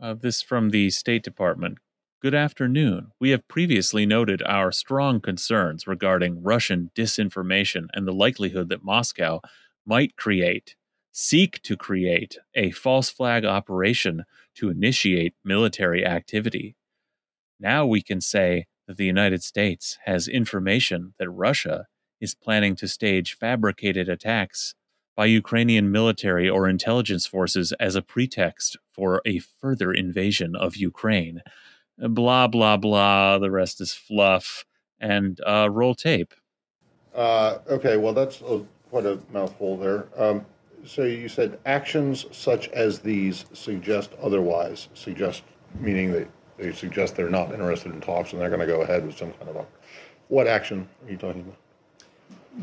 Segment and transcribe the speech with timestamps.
[0.00, 1.78] Uh, this from the State Department.
[2.22, 3.10] Good afternoon.
[3.18, 9.40] We have previously noted our strong concerns regarding Russian disinformation and the likelihood that Moscow
[9.84, 10.76] might create,
[11.10, 14.24] seek to create, a false flag operation
[14.54, 16.76] to initiate military activity.
[17.58, 21.86] Now we can say that the United States has information that Russia
[22.20, 24.76] is planning to stage fabricated attacks
[25.16, 31.40] by Ukrainian military or intelligence forces as a pretext for a further invasion of Ukraine.
[31.96, 33.38] Blah, blah, blah.
[33.38, 34.64] The rest is fluff.
[35.00, 36.34] And uh, roll tape.
[37.14, 40.06] Uh, okay, well, that's a, quite a mouthful there.
[40.16, 40.44] Um,
[40.84, 45.44] so you said actions such as these suggest otherwise, suggest
[45.78, 49.06] meaning that they suggest they're not interested in talks and they're going to go ahead
[49.06, 49.66] with some kind of a.
[50.26, 51.56] What action are you talking about?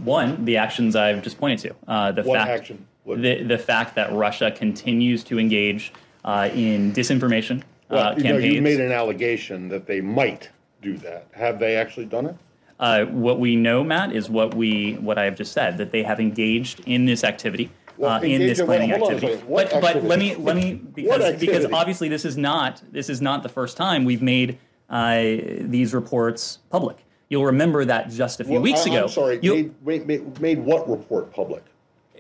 [0.06, 1.76] One, the actions I've just pointed to.
[1.90, 2.86] Uh, the What fact, action?
[3.06, 5.94] What- The, the fact that Russia continues to engage
[6.26, 8.54] uh, in disinformation Well, uh, you know, campaigns.
[8.56, 10.50] you made an allegation that they might
[10.82, 11.28] do that.
[11.32, 12.36] Have they actually done it?
[12.80, 16.04] Uh, what we know, Matt, is what we what I have just said that they
[16.04, 19.44] have engaged in this activity, Well, uh, in this planning hold on a activity.
[19.48, 23.44] But, but let me let me because because obviously this is not this is not
[23.44, 24.58] the first time we've made
[24.90, 25.22] uh,
[25.62, 26.98] these reports public.
[27.30, 29.04] You'll remember that just a few Well, weeks I- ago.
[29.04, 29.40] I'm sorry.
[29.42, 31.64] you- Made, made, made, made what report public?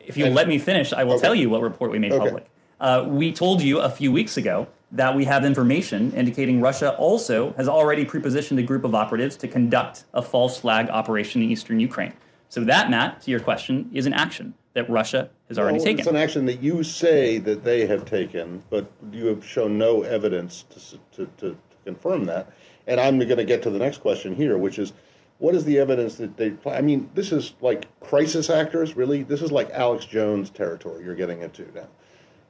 [0.07, 1.22] if you let me finish, I will Okay.
[1.23, 2.23] tell you what report we made Okay.
[2.23, 2.45] public.
[2.79, 7.53] Uh, we told you a few weeks ago that we have information indicating Russia also
[7.53, 11.79] has already prepositioned a group of operatives to conduct a false flag operation in eastern
[11.79, 12.13] Ukraine.
[12.49, 15.99] So that, Matt, to your question, is an action that Russia has already Well, taken.
[15.99, 20.03] It's an action that you say that they have taken, but you have shown no
[20.03, 20.79] evidence to,
[21.15, 22.51] to, to, to confirm that.
[22.87, 24.93] And I'm going to get to the next question here, which is,
[25.39, 26.53] what is the evidence that they?
[26.65, 29.23] I mean, this is like crisis actors, really.
[29.23, 31.87] This is like Alex Jones territory you're getting into now.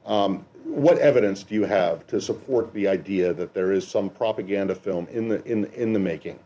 [0.06, 4.74] Um, what evidence do you have to support the idea that there is some propaganda
[4.74, 6.38] film in the in in the making?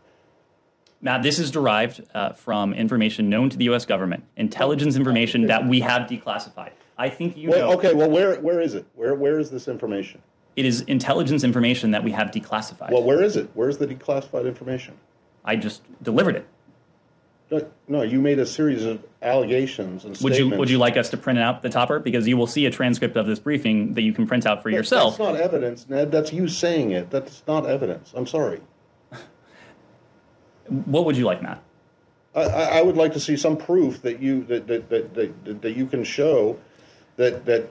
[1.03, 3.85] Matt, this is derived uh, from information known to the U.S.
[3.85, 6.71] government, intelligence information that we have declassified.
[6.97, 8.85] I think you Well, know okay, well, where where is it?
[8.95, 10.21] Where where is this information?
[10.57, 12.91] it is intelligence information that we have declassified.
[12.91, 13.49] Well, where is it?
[13.53, 14.95] Where's the declassified information?
[15.45, 16.45] I just delivered it.
[17.51, 20.39] No, No, you made a series of allegations and Would statements.
[20.39, 22.71] you would you like us to print out the topper because you will see a
[22.71, 25.17] transcript of this briefing that you can print out for That- yourself.
[25.17, 26.11] That's not evidence, Ned.
[26.11, 27.09] That's you saying it.
[27.11, 28.13] That's not evidence.
[28.15, 28.61] I'm sorry.
[30.67, 31.61] What would you like, Matt?
[32.33, 35.61] I, I I would like to see some proof that you that that, that, that,
[35.61, 36.57] that you can show
[37.17, 37.69] that that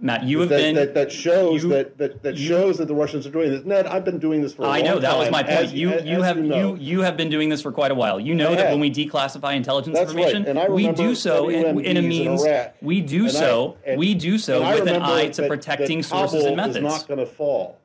[0.00, 2.88] Matt, you have that, been that, that shows you- that, that, that you- shows that
[2.88, 3.64] the Russians are doing this.
[3.64, 4.86] Ned, I've been doing this for a I long time.
[4.86, 5.54] I know that was my point.
[5.56, 6.74] as- you as you have you, you, know.
[6.74, 8.18] you have been doing this for quite a while.
[8.18, 10.34] You know that when we declassify intelligence That's right.
[10.34, 12.74] information, I we do so in, in a in means Iraq.
[12.82, 16.02] we do And I- so and- we do so with an eye to that- protecting
[16.02, 16.98] sources and Kabul is methods.
[17.00, 17.78] not going to fall.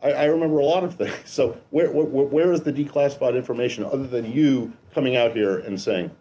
[0.00, 1.12] I, I remember a lot of things.
[1.26, 5.78] So where, where where is the declassified information other than you coming out here and
[5.80, 6.12] saying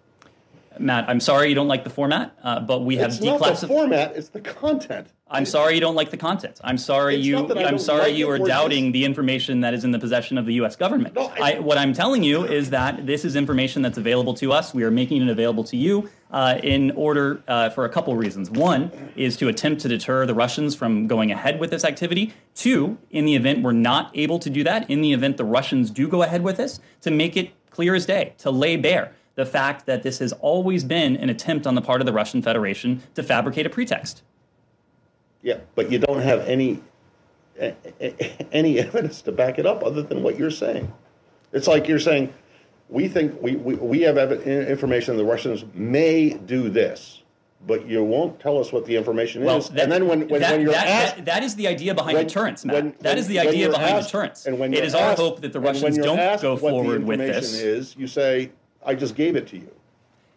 [0.80, 3.46] Matt, I'm sorry you don't like the format, uh, but we have it's not the
[3.46, 3.68] declassified.
[3.68, 5.08] format, it's the content.
[5.30, 6.60] I'm sorry you don't like the content.
[6.64, 7.54] I'm sorry It's you.
[7.54, 10.54] I'm sorry like you are doubting the information that is in the possession of the
[10.56, 10.76] U.S.
[10.78, 11.16] government.
[11.16, 14.54] No, I- I, what I'm telling you is that this is information that's available to
[14.54, 14.74] us.
[14.74, 18.50] We are making it available to you uh, in order uh, for a couple reasons.
[18.50, 22.34] One is to attempt to deter the Russians from going ahead with this activity.
[22.56, 25.92] Two, in the event we're not able to do that, in the event the Russians
[25.92, 29.46] do go ahead with this, to make it clear as day, to lay bare the
[29.46, 33.04] fact that this has always been an attempt on the part of the Russian Federation
[33.14, 34.24] to fabricate a pretext.
[35.44, 36.82] Yeah, but you don't have any
[38.52, 40.92] any evidence to back it up other than what you're saying.
[41.54, 42.34] It's like you're saying
[42.90, 47.22] we think we we, we have information the Russians may do this,
[47.68, 49.70] but you won't tell us what the information Well, is.
[49.70, 51.94] that- and then when when, that, when you're that- asked that- that is the idea
[51.94, 52.76] behind when- deterrence, Matt.
[52.76, 54.46] when- that is the idea behind asked- deterrence.
[54.48, 57.34] And when it is our hope that the Russians don't asked go forward with information
[57.42, 57.62] this.
[57.62, 58.52] Is you say
[58.88, 59.70] I just gave it to you,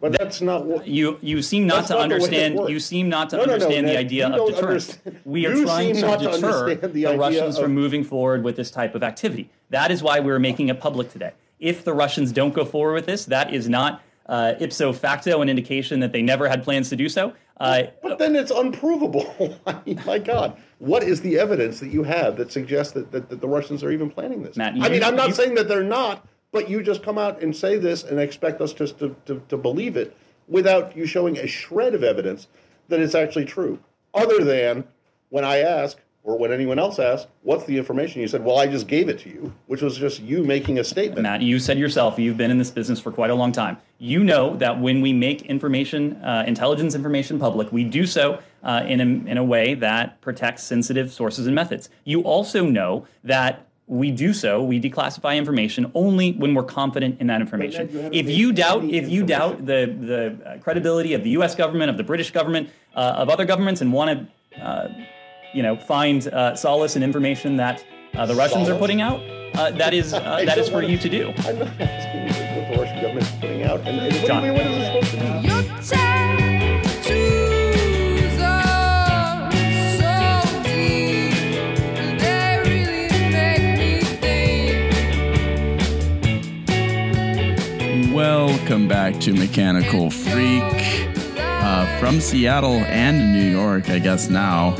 [0.01, 2.69] but that's not what You you seem not to not the way it understand.
[2.69, 4.97] You seem not to No, no, no, understand the idea of deterrence.
[5.23, 8.57] We are trying to not to deter the the, Russians of- from moving forward with
[8.57, 9.49] this type of activity.
[9.69, 11.31] That is why we're making it public today.
[11.59, 15.47] If the Russians don't go forward with this, that is not uh, ipso facto an
[15.49, 17.33] indication that they never had plans to do so.
[17.57, 19.59] Uh, But then it's unprovable.
[19.67, 23.29] I mean, my God, what is the evidence that you have that suggests that, that,
[23.29, 24.57] that the Russians are even planning this?
[24.57, 27.41] Matt, I mean, I'm not you- saying that they're not, but you just come out
[27.41, 30.15] and say this and expect us just to, to, to believe it
[30.47, 32.47] without you showing a shred of evidence
[32.89, 33.79] that it's actually true.
[34.13, 34.83] Other than
[35.29, 38.21] when I ask, or when anyone else asks, what's the information?
[38.21, 40.83] You said, well, I just gave it to you, which was just you making a
[40.83, 41.23] statement.
[41.23, 43.77] Matt, you said yourself you've been in this business for quite a long time.
[43.97, 48.83] You know that when we make information, uh, intelligence information public, we do so uh,
[48.85, 51.89] in, a, in a way that protects sensitive sources and methods.
[52.03, 57.27] You also know that we do so, we declassify information only when we're confident in
[57.27, 57.89] that information.
[57.91, 61.55] you if you doubt, if you doubt the the uh, credibility of the U.S.
[61.55, 64.87] government, of the British government, uh, of other governments, and want to, uh,
[65.53, 67.83] you know, find uh, solace in information that
[68.13, 68.69] uh, the Russians Solace?
[68.69, 69.19] are putting out,
[69.55, 70.11] uh, that is
[70.47, 71.33] that is for wanna- you to do.
[71.39, 73.79] I'm not asking you what the Russian government is putting out.
[73.81, 74.53] And, and what, John.
[74.53, 75.50] what is this supposed to mean?
[88.21, 90.61] Welcome back to Mechanical Freak
[91.39, 94.75] uh, from Seattle and New York, I guess now,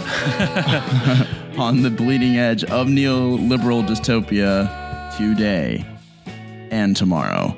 [1.57, 4.69] on the bleeding edge of neoliberal dystopia
[5.17, 5.83] today
[6.69, 7.57] and tomorrow.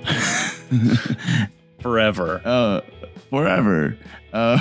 [1.82, 2.42] Forever.
[2.46, 2.80] uh,
[3.30, 3.98] forever.
[4.32, 4.60] Uh,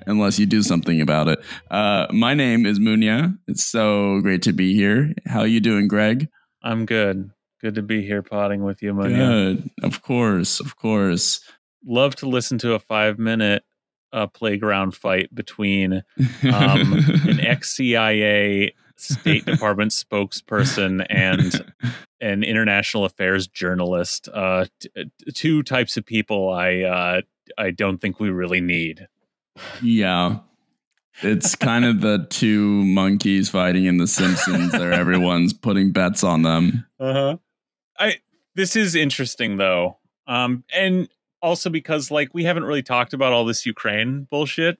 [0.08, 1.38] unless you do something about it.
[1.70, 3.38] Uh, my name is Munya.
[3.46, 5.14] It's so great to be here.
[5.24, 6.28] How are you doing, Greg?
[6.64, 7.30] I'm good.
[7.66, 9.16] Good to be here potting with you, Munya.
[9.16, 9.70] Good.
[9.82, 11.40] Of course, of course.
[11.84, 13.64] Love to listen to a five minute
[14.12, 16.04] uh, playground fight between
[16.44, 16.92] um,
[17.24, 21.72] an ex CIA State Department spokesperson and
[22.20, 24.28] an international affairs journalist.
[24.32, 27.20] Uh, t- t- two types of people I uh,
[27.58, 29.08] I don't think we really need.
[29.82, 30.36] Yeah.
[31.20, 34.92] It's kind of the two monkeys fighting in The Simpsons there.
[35.00, 36.86] Everyone's putting bets on them.
[37.00, 37.36] Uh huh.
[37.98, 38.16] I
[38.54, 41.08] this is interesting though, um, and
[41.42, 44.78] also because like we haven't really talked about all this Ukraine bullshit,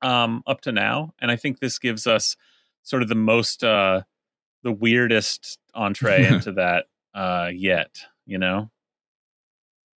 [0.00, 2.36] um, up to now, and I think this gives us
[2.82, 4.02] sort of the most uh,
[4.62, 7.98] the weirdest entree into that uh yet.
[8.26, 8.70] You know.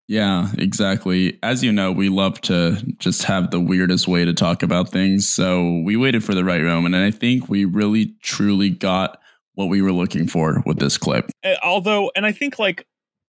[0.07, 1.39] Yeah, exactly.
[1.41, 5.27] As you know, we love to just have the weirdest way to talk about things.
[5.27, 6.93] So we waited for the right moment.
[6.93, 9.19] And I think we really, truly got
[9.55, 11.29] what we were looking for with this clip.
[11.43, 12.85] Uh, although and i think like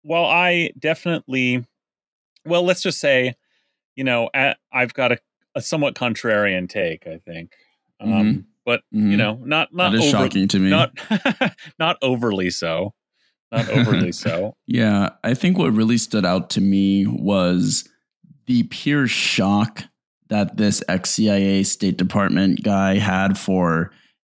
[0.02, 1.64] while i definitely
[2.44, 3.34] well let's just say
[3.96, 4.30] you know
[4.72, 5.18] i've got a,
[5.54, 7.52] a somewhat contrarian take i think
[8.00, 8.44] um Mhm.
[8.64, 9.16] but you Mhm.
[9.16, 10.70] know not not that is over- shocking to me.
[10.70, 10.92] not
[11.78, 12.94] not overly so
[13.52, 17.86] not overly so Yeah, I think what really stood out to me was
[18.46, 19.84] the pure shock
[20.28, 23.92] that this ex CIA State Department guy had for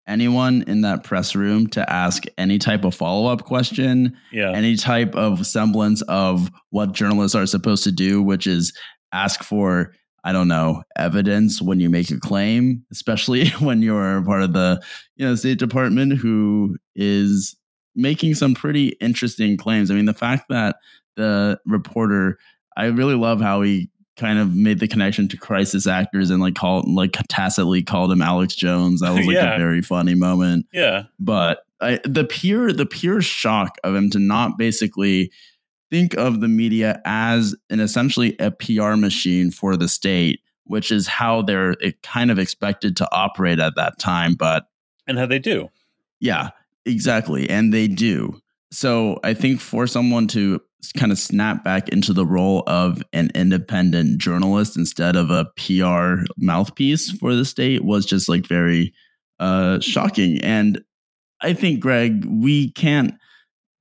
[0.06, 4.76] anyone in that press room to ask any type of follow up question, yeah any
[4.76, 8.76] type of semblance of what journalists are supposed to do, which is
[9.12, 9.94] ask for.
[10.24, 14.82] I don't know, evidence when you make a claim, especially when you're part of the
[15.14, 17.54] you know State Department who is
[17.94, 19.90] making some pretty interesting claims.
[19.90, 20.76] I mean, the fact that
[21.16, 22.38] the reporter,
[22.76, 26.54] I really love how he kind of made the connection to crisis actors and like
[26.54, 29.00] called like tacitly called him Alex Jones.
[29.00, 29.54] That was like Yeah.
[29.54, 30.66] a very funny moment.
[30.72, 35.30] yeah But I, the pure the pure shock of him to not basically
[35.90, 41.06] think of the media as an essentially a PR machine for the state, which is
[41.06, 44.34] how they're eh, kind of expected to operate at that time.
[44.34, 44.66] But
[45.06, 45.68] and how they do
[46.18, 46.50] yeah,
[46.86, 47.48] exactly.
[47.50, 48.40] And they do.
[48.72, 50.60] So I think for someone to
[50.92, 56.24] kind of snap back into the role of an independent journalist instead of a PR
[56.36, 58.92] mouthpiece for the state was just like very
[59.40, 60.40] uh, shocking.
[60.42, 60.82] And
[61.42, 63.14] I think, Greg, we can't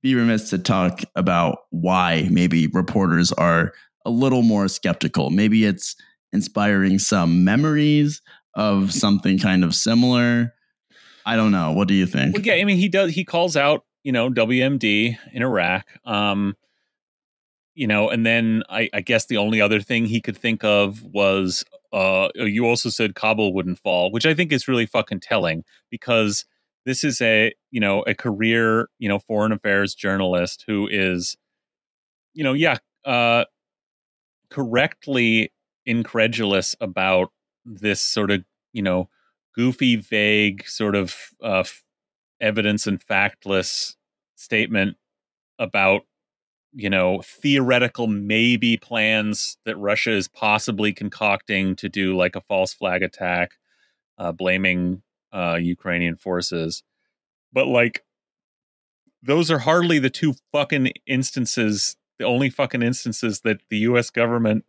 [0.02, 3.72] be remiss to talk about why maybe reporters are
[4.04, 5.30] a little more skeptical.
[5.30, 5.96] Maybe it's
[6.32, 8.22] inspiring some memories
[8.54, 10.54] of something kind of similar.
[11.24, 11.72] I don't know.
[11.72, 12.36] What do you think?
[12.36, 16.56] well yeah i mean he does he calls out you know wmd in iraq um
[17.76, 21.02] you know and then i i guess the only other thing he could think of
[21.04, 25.62] was uh you also said kabul wouldn't fall which i think is really fucking telling
[25.90, 26.44] because
[26.84, 31.36] this is a you know a career you know foreign affairs journalist who is
[32.34, 33.44] you know yeah uh
[34.50, 35.52] correctly
[35.84, 37.28] incredulous about
[37.64, 38.42] this sort of
[38.72, 39.08] you know
[39.54, 41.64] goofy vague sort of uh
[42.40, 43.96] evidence and factless
[44.36, 44.96] statement
[45.58, 46.02] about
[46.76, 52.74] you know theoretical maybe plans that Russia is possibly concocting to do like a false
[52.74, 53.52] flag attack
[54.18, 55.02] uh blaming
[55.32, 56.82] uh Ukrainian forces.
[57.52, 58.04] But like
[59.22, 64.64] those are hardly the two fucking instances the only fucking instances that the US government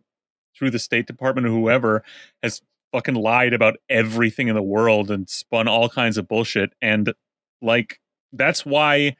[0.57, 2.03] through the State Department or whoever
[2.41, 2.61] has
[2.93, 6.71] fucking lied about everything in the world and spun all kinds of bullshit.
[6.81, 7.13] And
[7.61, 7.99] like
[8.31, 9.17] that's why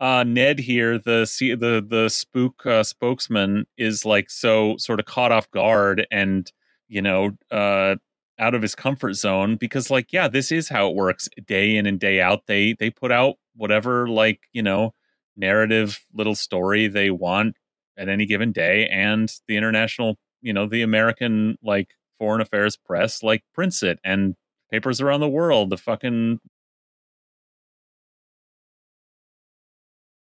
[0.00, 1.26] uh Ned here the
[1.58, 6.50] the the spook uh, spokesman is like so sort of caught off guard and
[6.88, 7.96] you know uh
[8.38, 11.28] out of his comfort zone because like yeah this is how it works.
[11.46, 14.92] Day in and day out they they put out whatever like you know
[15.36, 17.56] narrative little story they want
[17.96, 21.88] at any given day and the international you know the american like
[22.18, 24.34] foreign affairs press like prints it and
[24.70, 26.38] papers around the world the fucking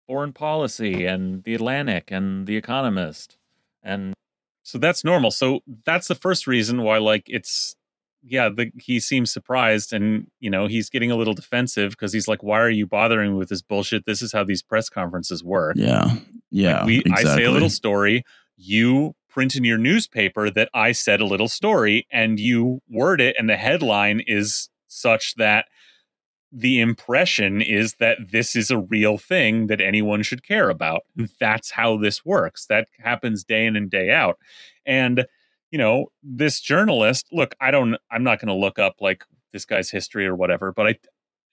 [0.07, 3.37] foreign policy and the atlantic and the economist
[3.81, 4.13] and
[4.63, 7.75] so that's normal so that's the first reason why like it's
[8.25, 12.27] yeah the, he seems surprised and you know he's getting a little defensive because he's
[12.27, 15.43] like why are you bothering me with this bullshit this is how these press conferences
[15.43, 16.15] work Yeah.
[16.51, 16.77] Yeah.
[16.77, 18.23] like we, I say a little story.
[18.55, 23.35] You print in your newspaper that I said a little story, and you word it,
[23.39, 25.65] and the headline is such that
[26.55, 31.01] the impression is that this is a real thing that anyone should care about.
[31.39, 32.67] That's how this works.
[32.67, 34.37] That happens day in and day out.
[34.85, 35.25] And,
[35.71, 39.65] you know, this journalist, look, I don't, I'm not going to look up like this
[39.65, 40.95] guy's history or whatever, but I,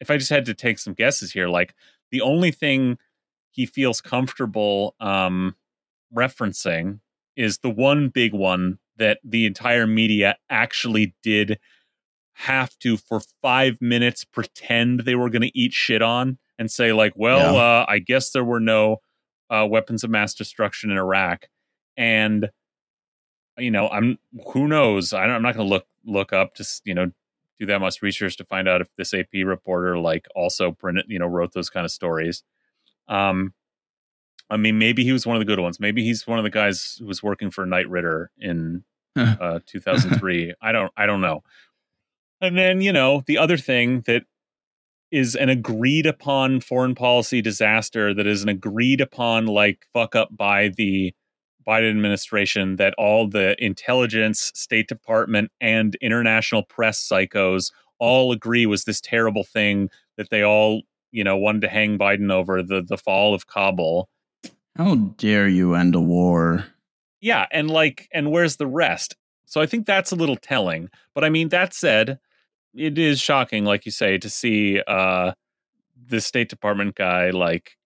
[0.00, 1.75] if I just had to take some guesses here, like
[2.11, 2.99] the only thing
[3.50, 5.57] he feels comfortable um,
[6.14, 7.00] referencing
[7.37, 11.59] is the one big one that the entire media actually did
[12.40, 16.92] have to for five minutes pretend they were going to eat shit on and say
[16.92, 17.61] like well Yeah.
[17.61, 19.02] uh, i guess there were no
[19.50, 21.47] uh, weapons of mass destruction in iraq.
[21.97, 22.49] And
[23.59, 24.18] you know i'm
[24.52, 25.12] who knows?
[25.12, 27.11] I don't, i'm not going to look look up just you know
[27.59, 31.18] do that much research to find out if this ap reporter like also printed you
[31.18, 32.42] know wrote those kind of stories.
[33.09, 33.52] Um
[34.49, 35.78] i mean maybe he was one of the good ones.
[35.78, 38.85] Maybe he's one of the guys who was working for Knight Ridder in
[39.16, 41.42] uh 2003 i don't i don't know
[42.40, 44.25] and then you know the other thing that
[45.11, 50.28] is an agreed upon foreign policy disaster that is an agreed upon like fuck up
[50.37, 51.12] by the
[51.66, 58.85] Biden administration that all the intelligence, State Department, and international press psychos all agree was
[58.85, 60.82] this terrible thing that they all,
[61.12, 64.09] you know, wanted to hang Biden over the the fall of Kabul.
[64.76, 66.64] How dare you end a war?
[67.20, 69.16] Yeah, and like, and where's the rest?
[69.44, 70.88] So I think that's a little telling.
[71.14, 72.18] But I mean, that said,
[72.75, 75.33] it is shocking, like you say, to see uh
[76.09, 77.77] the State Department guy like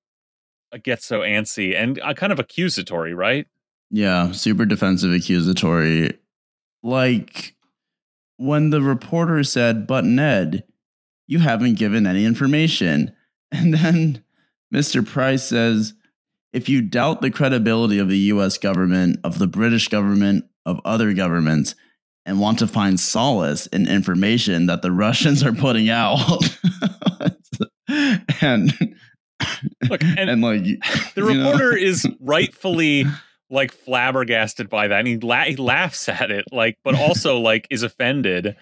[0.83, 3.47] get so antsy and uh, kind of accusatory, right?
[3.91, 6.19] Yeah, super defensive accusatory.
[6.83, 7.55] Like
[8.37, 10.65] when the reporter said, But Ned,
[11.27, 13.15] you haven't given any information.
[13.53, 14.25] And then
[14.75, 15.07] Mr.
[15.07, 15.95] Price says,
[16.53, 21.13] If you doubt the credibility of the US government, of the British government, of other
[21.13, 21.77] governments,
[22.27, 26.19] and want to find solace in information that the Russians are putting out.
[28.41, 28.73] and
[29.89, 30.81] Look, and- and like The
[31.17, 31.45] you know?
[31.51, 33.05] reporter is rightfully
[33.51, 37.67] like flabbergasted by that and he, la- he laughs at it like but also like
[37.71, 38.57] is offended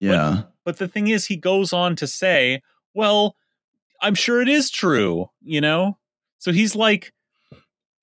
[0.00, 2.60] yeah but the thing is he goes on to say
[2.94, 3.36] well
[4.02, 5.96] i'm sure it is true you know
[6.38, 7.12] so he's like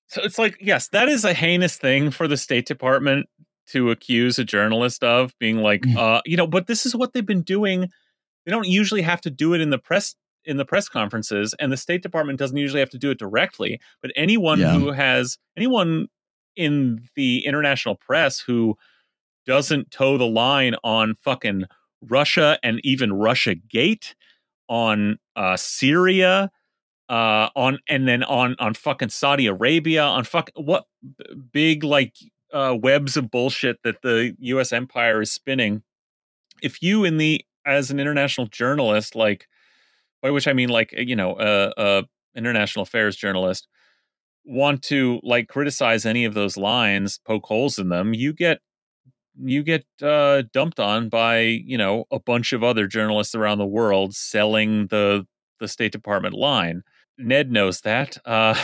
[0.08, 3.28] so it's like yes that is a heinous thing for the state department
[3.68, 7.26] to accuse a journalist of being like uh you know but this is what they've
[7.26, 7.88] been doing
[8.44, 10.14] they don't usually have to do it in the press
[10.44, 13.80] in the press conferences and the state department doesn't usually have to do it directly
[14.02, 14.72] but anyone Yeah.
[14.78, 16.08] who has anyone
[16.56, 18.76] in the international press who
[19.46, 21.64] doesn't toe the line on fucking
[22.02, 24.14] Russia and even Russia Gate
[24.68, 26.50] on uh Syria
[27.08, 30.84] uh on and then on on fucking Saudi Arabia on fuck what
[31.16, 32.14] b- big like
[32.52, 35.82] uh webs of bullshit that the US empire is spinning
[36.62, 39.46] if you in the as an international journalist like
[40.20, 42.02] by which I mean like you know uh uh
[42.36, 43.68] international affairs journalist
[44.44, 48.60] want to like criticize any of those lines poke holes in them you get
[49.38, 53.66] you get uh, dumped on by you know a bunch of other journalists around the
[53.66, 55.26] world selling the
[55.60, 56.82] the State Department line.
[57.18, 58.18] Ned knows that.
[58.24, 58.54] Uh,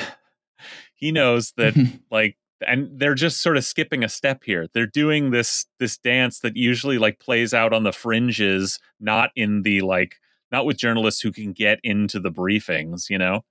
[0.95, 1.75] he knows that
[2.11, 2.37] like
[2.67, 4.67] and they're just sort of skipping a step here.
[4.73, 9.62] They're doing this this dance that usually like plays out on the fringes, not in
[9.62, 10.17] the like
[10.50, 13.45] not with journalists who can get into the briefings, you know.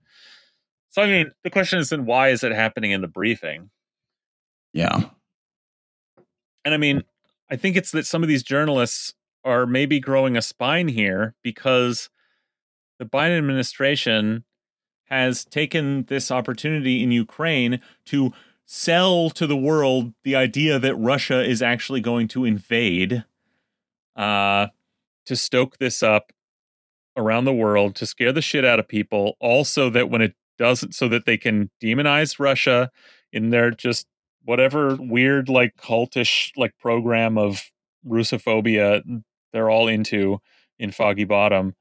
[0.90, 3.70] So I mean, the question is then why is it happening in the briefing?
[4.74, 5.02] yeah
[6.66, 7.04] And I mean,
[7.50, 12.10] I think it's that some of these journalists are maybe growing a spine here because
[13.00, 14.44] the Biden administration
[15.06, 18.34] has taken this opportunity in Ukraine to
[18.68, 23.24] sell to the world the idea that Russia is actually going to invade,
[24.16, 24.68] uh,
[25.26, 26.32] to stoke this up
[27.16, 29.38] around the world, to scare the shit out of people.
[29.40, 32.92] Also, that when it doesn't, so that they can demonize Russia
[33.32, 34.06] in their just
[34.44, 37.72] whatever weird like cultish like program of
[38.06, 39.02] Russophobia
[39.54, 40.40] they're all into
[40.78, 41.74] in Foggy Bottom.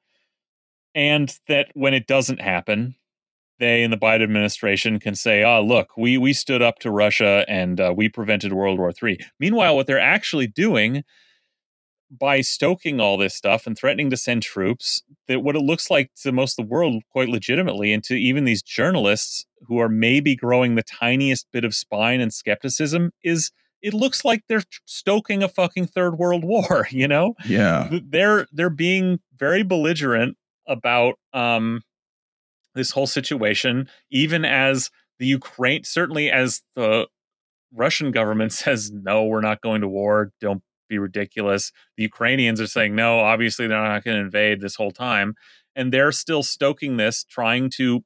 [0.94, 2.94] And that when it doesn't happen,
[3.58, 7.44] they in the Biden administration can say, "Oh, look, we we stood up to Russia
[7.48, 11.04] and uh, we prevented World War III." Meanwhile, what they're actually doing
[12.10, 16.10] by stoking all this stuff and threatening to send troops, that what it looks like
[16.22, 20.36] to most of the world, quite legitimately, and to even these journalists who are maybe
[20.36, 23.50] growing the tiniest bit of spine and skepticism, is
[23.82, 26.86] it looks like they're stoking a fucking third world war.
[26.92, 27.90] You know, Yeah.
[28.08, 30.36] they're they're being very belligerent
[30.68, 31.82] about um
[32.76, 37.06] this whole situation even as the ukraine certainly as the
[37.74, 40.32] russian government says no we're not going to war.
[40.40, 41.72] Don't be ridiculous.
[41.96, 45.34] The ukrainians are saying no obviously they're not going to invade this whole time.
[45.74, 48.04] And they're still stoking this trying to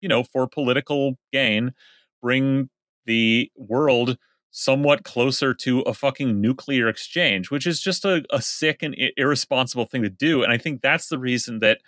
[0.00, 1.72] you know for political gain
[2.20, 2.68] bring
[3.06, 4.18] the world
[4.50, 9.84] somewhat closer to a fucking nuclear exchange, which is just a, a sick and irresponsible
[9.84, 10.42] thing to do.
[10.42, 11.82] And I think that's the reason that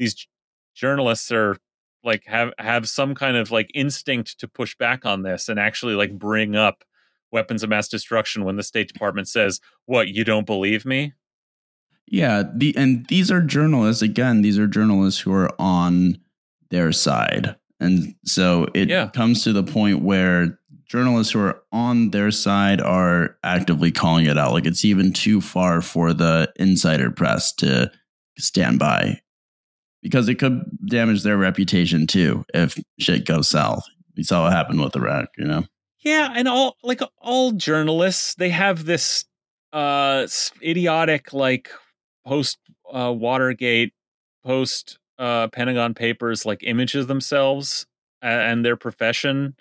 [0.00, 0.26] these
[0.74, 1.58] journalists are
[2.04, 5.94] like have have some kind of like instinct to push back on this and actually
[5.94, 6.84] like bring up
[7.30, 11.12] weapons of mass destruction when the State Department says, "What you don't believe me?"
[12.06, 16.18] Yeah, the and these are journalists again, these are journalists who are on
[16.70, 17.54] their side.
[17.80, 19.08] And so it Yeah.
[19.10, 24.38] comes to the point where journalists who are on their side are actively calling it
[24.38, 24.52] out.
[24.52, 27.90] Like it's even too far for the insider press to
[28.38, 29.20] stand by
[30.02, 33.84] because it could damage their reputation too if shit goes south.
[34.16, 35.64] We saw what happened with Iraq, you know?
[36.00, 39.24] Yeah, and all like all journalists, they have this
[39.72, 40.26] uh
[40.62, 41.70] idiotic like
[42.26, 42.58] post
[42.92, 43.92] uh Watergate,
[44.44, 47.86] post uh Pentagon Papers like images themselves
[48.22, 49.54] and their profession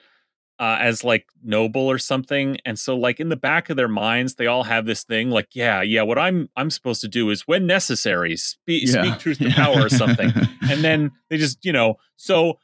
[0.60, 2.58] uh as like noble or something.
[2.66, 5.50] And so like in the back of their minds, they all have this thing like,
[5.54, 9.50] yeah, yeah, what I'm I'm supposed to do is when necessary, speak speak truth to
[9.52, 10.32] power or something
[10.70, 12.58] and then they just you know so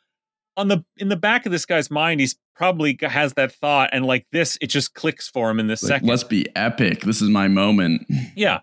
[0.58, 4.06] on the in the back of this guy's mind he's probably has that thought and
[4.06, 7.02] like this it just clicks for him in this Like, second let's be epic.
[7.02, 8.06] This is my moment.
[8.36, 8.60] yeah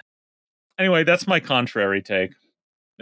[0.79, 2.31] anyway that's my contrary take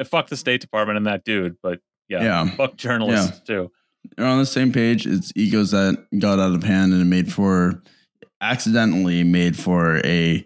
[0.06, 2.50] fuck the state department and that dude but yeah, Yeah.
[2.56, 3.70] fuck journalists too
[4.16, 5.06] They're on the same page.
[5.06, 7.82] It's egos that got out of hand and it made for
[8.40, 10.44] accidentally made for a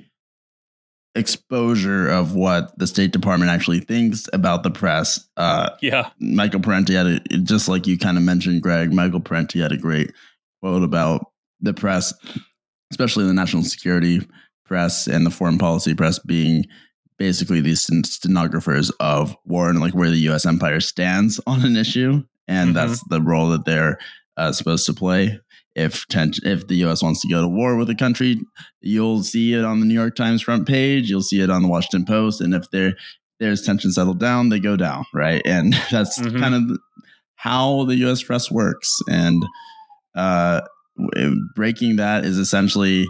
[1.15, 5.29] exposure of what the State Department actually thinks about the press.
[5.37, 8.93] Uh, yeah Michael Parenti had a, just like you kind of mentioned, Greg.
[8.93, 10.12] Michael Parenti had a great
[10.62, 11.27] quote about
[11.61, 12.15] the press,
[12.91, 14.27] especially the national security
[14.65, 16.65] press and the foreign policy press being
[17.19, 20.47] basically these stenographers of war and like where the U.S.
[20.47, 22.74] empire stands on an issue, and Mhm.
[22.74, 23.98] that's the role that they're
[24.37, 25.38] uh, supposed to play.
[25.74, 27.02] If ten- if the U.S.
[27.02, 28.38] wants to go to war with a country,
[28.81, 31.09] you'll see it on the New York Times front page.
[31.09, 32.94] You'll see it on the Washington Post, and if there
[33.40, 35.42] there's tension settled down, they go down, right?
[35.46, 36.38] And that's Mhm.
[36.38, 36.78] kind of
[37.37, 38.22] how the U.S.
[38.22, 38.88] press works.
[39.09, 39.42] And
[40.14, 40.61] uh,
[41.57, 43.07] breaking that is essentially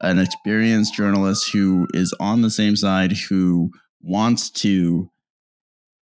[0.00, 3.70] an experienced journalist who is on the same side who
[4.02, 5.10] wants to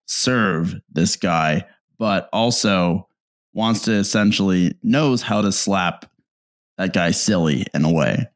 [0.07, 1.65] serve this guy,
[2.01, 3.07] but also
[3.53, 6.07] wants to essentially knows how to slap
[6.79, 8.27] that guy silly in a way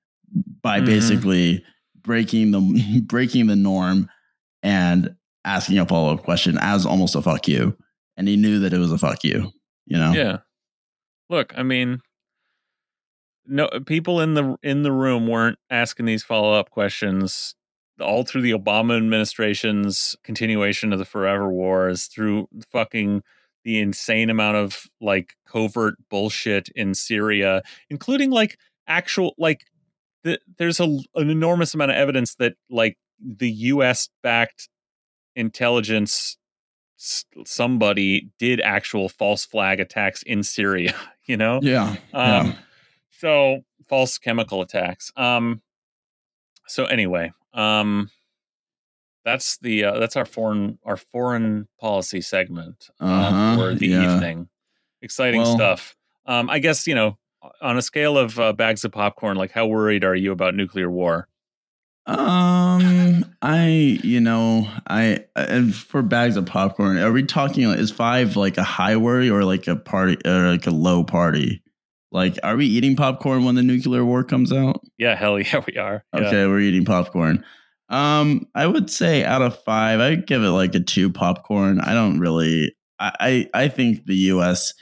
[0.62, 0.87] by Mhm.
[0.87, 1.64] basically
[2.03, 4.09] breaking the breaking the norm
[4.62, 7.77] and asking a follow up question as almost a fuck you.
[8.16, 9.50] And he knew that it was a fuck you,
[9.87, 10.12] you know?
[10.12, 10.38] yeah
[11.31, 12.00] look i mean
[13.46, 17.55] no people in the in the room weren't asking these follow-up questions
[18.00, 23.22] all through the obama administration's continuation of the forever wars through fucking
[23.64, 29.62] the insane amount of like covert bullshit in syria including like actual like
[30.22, 34.68] the, there's a, an enormous amount of evidence that like the us backed
[35.37, 36.37] intelligence
[37.44, 40.94] somebody did actual false flag attacks in syria
[41.27, 41.96] you know Yeah.
[42.12, 42.53] um, yeah.
[43.11, 45.12] so false chemical attacks.
[45.16, 45.61] Um,
[46.66, 48.11] so anyway, um,
[49.25, 54.15] that's the uh, that's our foreign our foreign policy segment uh, Uh-huh, for the yeah.
[54.15, 54.49] evening.
[55.03, 55.97] Exciting Well- stuff.
[56.27, 57.19] Um, I guess you know
[57.61, 60.91] on a scale of uh, bags of popcorn, like how worried are you about nuclear
[60.91, 61.29] war?
[62.07, 68.37] Um, I, you know, I, and for bags of popcorn, are we talking, is five
[68.37, 71.63] like a high worry or like a party or like a low party?
[72.13, 74.81] Like, are we eating popcorn when the nuclear war comes out?
[74.99, 76.05] Yeah, hell yeah, we are.
[76.15, 76.21] Yeah.
[76.21, 77.45] Okay, we're eating popcorn.
[77.88, 81.81] Um, I would say out of five, I'd give it like a two popcorn.
[81.81, 83.12] I don't really, I,
[83.55, 84.73] I, I think the U.S.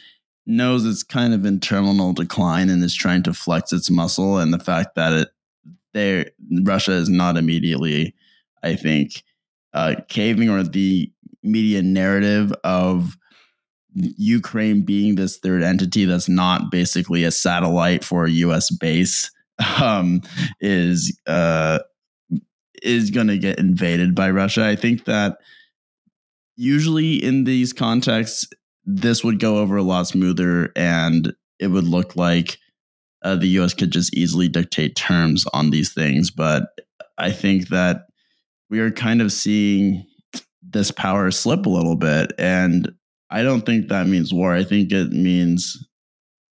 [0.47, 4.53] knows it's kind of in terminal decline and is trying to flex its muscle, and
[4.53, 5.29] the fact that it
[5.95, 6.31] there
[6.63, 8.15] Russia is not immediately,
[8.63, 9.23] I think,
[9.75, 11.13] uh, caving or the
[11.43, 13.17] media narrative of
[13.95, 18.71] Ukraine being this third entity that's not basically a satellite for a U.S.
[18.71, 19.31] base
[19.83, 20.23] um,
[20.61, 21.81] is uh,
[22.83, 24.67] is going to get invaded by Russia.
[24.67, 25.39] I think that
[26.57, 28.49] usually in these contexts,
[28.85, 32.59] this would go over a lot smoother, and it would look like
[33.23, 33.75] uh, the U.S.
[33.75, 36.31] could just easily dictate terms on these things.
[36.31, 36.65] But
[37.19, 38.07] I think that
[38.69, 40.05] we are kind of seeing
[40.63, 42.91] this power slip a little bit, and
[43.31, 44.55] I don't think that means war.
[44.55, 45.87] I think it means.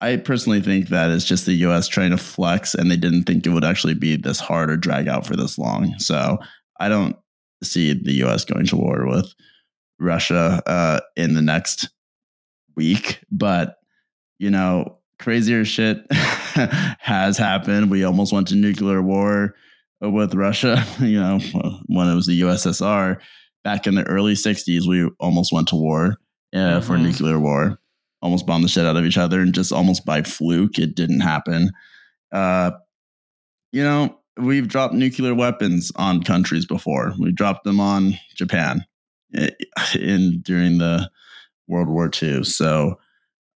[0.01, 1.87] I personally think that it's just the U.S.
[1.87, 5.07] trying to flex, and they didn't think it would actually be this hard or drag
[5.07, 5.93] out for this long.
[5.99, 6.39] So
[6.79, 7.15] I don't
[7.63, 8.43] see the U.S.
[8.43, 9.31] going to war with
[9.99, 11.89] Russia uh, in the next
[12.75, 13.21] week.
[13.31, 13.77] But
[14.39, 17.91] you know, crazier shit has happened.
[17.91, 19.53] We almost went to nuclear war
[20.01, 20.83] with Russia.
[20.99, 21.39] You know,
[21.85, 23.19] when it was the USSR
[23.63, 26.17] back in the early '60s, we almost went to war
[26.55, 27.03] uh, for Mhm.
[27.03, 27.77] nuclear war.
[28.21, 31.21] Almost bombed the shit out of each other, and just almost by fluke, it didn't
[31.21, 31.71] happen.
[32.31, 32.71] Uh,
[33.71, 37.13] you know, we've dropped nuclear weapons on countries before.
[37.19, 38.85] We dropped them on Japan
[39.95, 41.09] in during the
[41.67, 42.43] World War II.
[42.43, 42.99] So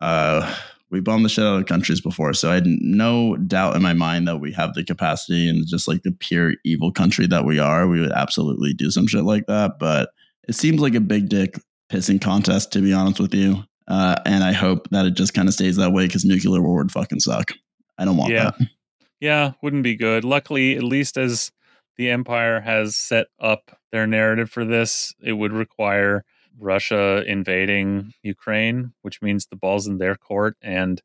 [0.01, 0.55] uh,
[0.89, 2.33] we bombed the shit out of countries before.
[2.33, 5.87] So I had no doubt in my mind that we have the capacity and just
[5.87, 9.47] like the pure evil country that we are, we would absolutely do some shit like
[9.47, 9.79] that.
[9.79, 10.09] But
[10.47, 11.59] it seems like a big dick
[11.91, 13.63] pissing contest, to be honest with you.
[13.87, 16.77] Uh, and I hope that it just kind of stays that way because nuclear war
[16.77, 17.51] would fucking suck.
[17.97, 18.51] I don't want Yeah.
[18.57, 18.67] that.
[19.21, 20.25] Yeah, wouldn't be good.
[20.25, 21.49] Luckily, at least as
[21.97, 26.25] the Empire has set up their narrative for this, it would require
[26.59, 30.57] Russia invading Ukraine, which means the ball's in their court.
[30.61, 31.01] And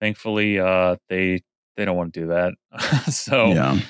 [0.00, 1.40] thankfully, uh, they
[1.76, 2.52] they don't want to do that.
[3.12, 3.80] so Yeah.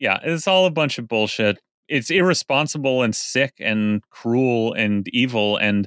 [0.00, 1.60] yeah, it's all a bunch of bullshit.
[1.88, 5.86] It's irresponsible and sick and cruel and evil and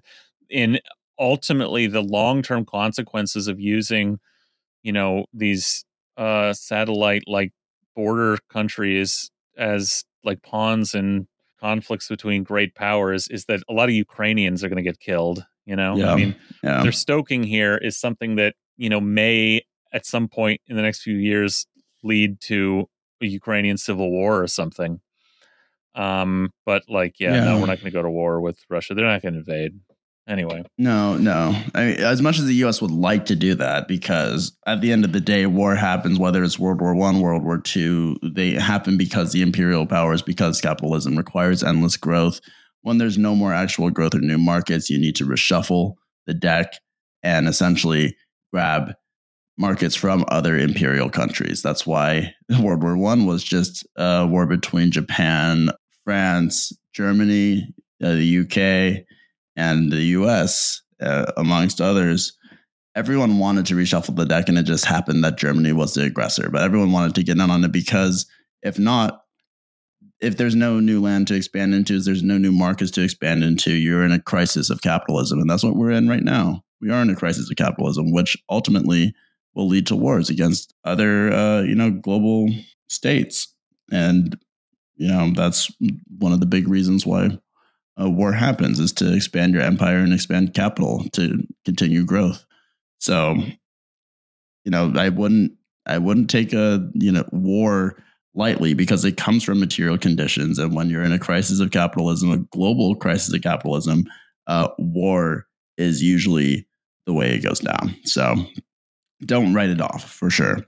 [0.50, 0.80] in
[1.20, 4.20] ultimately the long-term consequences of using,
[4.84, 5.84] you know, these
[6.18, 7.52] uh satellite like
[7.96, 11.28] border countries as like pawns in
[11.60, 15.44] conflicts between great powers is that a lot of Ukrainians are going to get killed,
[15.66, 15.96] you know?
[15.96, 16.14] Yeah.
[16.14, 16.84] I mean, Yeah.
[16.84, 19.62] they're stoking here is something that you know may
[19.94, 21.66] at some point in the next few years
[22.04, 22.88] lead to
[23.22, 25.00] a Ukrainian civil war or something.
[25.96, 28.94] Um, but like, yeah, no, we're not going to go to war with Russia.
[28.94, 29.80] They're not going to invade
[30.28, 30.64] anyway.
[30.78, 31.56] No, no.
[31.74, 32.82] I mean, as much as the U.S.
[32.82, 36.44] would like to do that, because at the end of the day, war happens whether
[36.44, 38.18] it's World War One, World War Two.
[38.24, 42.40] They happen because the imperial powers, because capitalism requires endless growth.
[42.82, 46.74] When there's no more actual growth or new markets, you need to reshuffle the deck
[47.24, 48.16] and essentially
[48.54, 48.94] grab
[49.58, 51.62] markets from other imperial countries.
[51.62, 55.70] That's why World War One was just a war between Japan,
[56.04, 59.06] France, Germany, uh, the UK,
[59.58, 62.34] and the US, uh, amongst others.
[62.96, 66.50] Everyone wanted to reshuffle the deck, and it just happened that Germany was the aggressor.
[66.50, 68.26] But everyone wanted to get in on it because
[68.64, 69.22] if not,
[70.20, 73.72] if there's no new land to expand into, there's no new markets to expand into,
[73.74, 75.40] you're in a crisis of capitalism.
[75.40, 76.64] And that's what we're in right now.
[76.82, 79.14] We are in a crisis of capitalism, which ultimately
[79.54, 82.50] will lead to wars against other, uh, you know, global
[82.90, 83.54] states.
[83.92, 84.40] And,
[84.96, 85.72] you know, that's
[86.18, 87.38] one of the big reasons why
[87.98, 92.46] a war happens is to expand your empire and expand capital to continue growth.
[93.00, 93.36] So,
[94.64, 95.54] you know, I wouldn't
[95.86, 98.02] I wouldn't take a you know war
[98.36, 102.32] lightly because it comes from material conditions, and when you're in a crisis of capitalism,
[102.32, 104.06] a global crisis of capitalism,
[104.46, 106.68] uh, war is usually
[107.06, 107.96] the way it goes down.
[108.04, 108.36] So,
[109.26, 110.66] don't write it off for sure.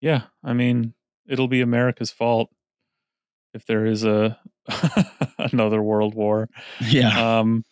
[0.00, 0.94] Yeah, I mean,
[1.26, 2.50] it'll be America's fault
[3.54, 4.38] if there is a
[5.38, 6.48] another world war.
[6.80, 7.64] Yeah, Um,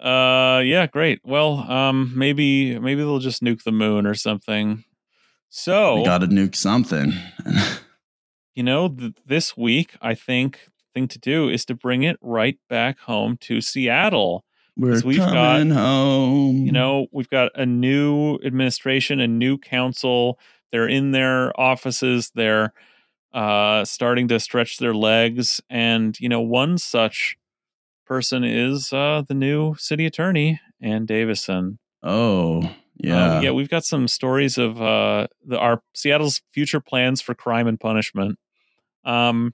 [0.00, 1.20] uh, yeah, great.
[1.24, 4.84] Well, um, maybe maybe they'll just nuke the moon or something.
[5.48, 7.12] So we got to nuke something.
[8.54, 12.58] you know, th- this week I think thing to do is to bring it right
[12.68, 14.44] back home to Seattle.
[14.76, 16.66] We're we've got, coming home.
[16.66, 20.38] You know, we've got a new administration, a new council.
[20.72, 22.32] They're in their offices.
[22.34, 22.74] They're
[23.36, 27.36] uh, starting to stretch their legs, and you know, one such
[28.06, 31.78] person is uh, the new city attorney, Ann Davison.
[32.02, 33.36] Oh, yeah.
[33.36, 37.66] Uh, yeah, we've got some stories of uh, the our Seattle's future plans for crime
[37.66, 38.38] and punishment.
[39.04, 39.52] Um,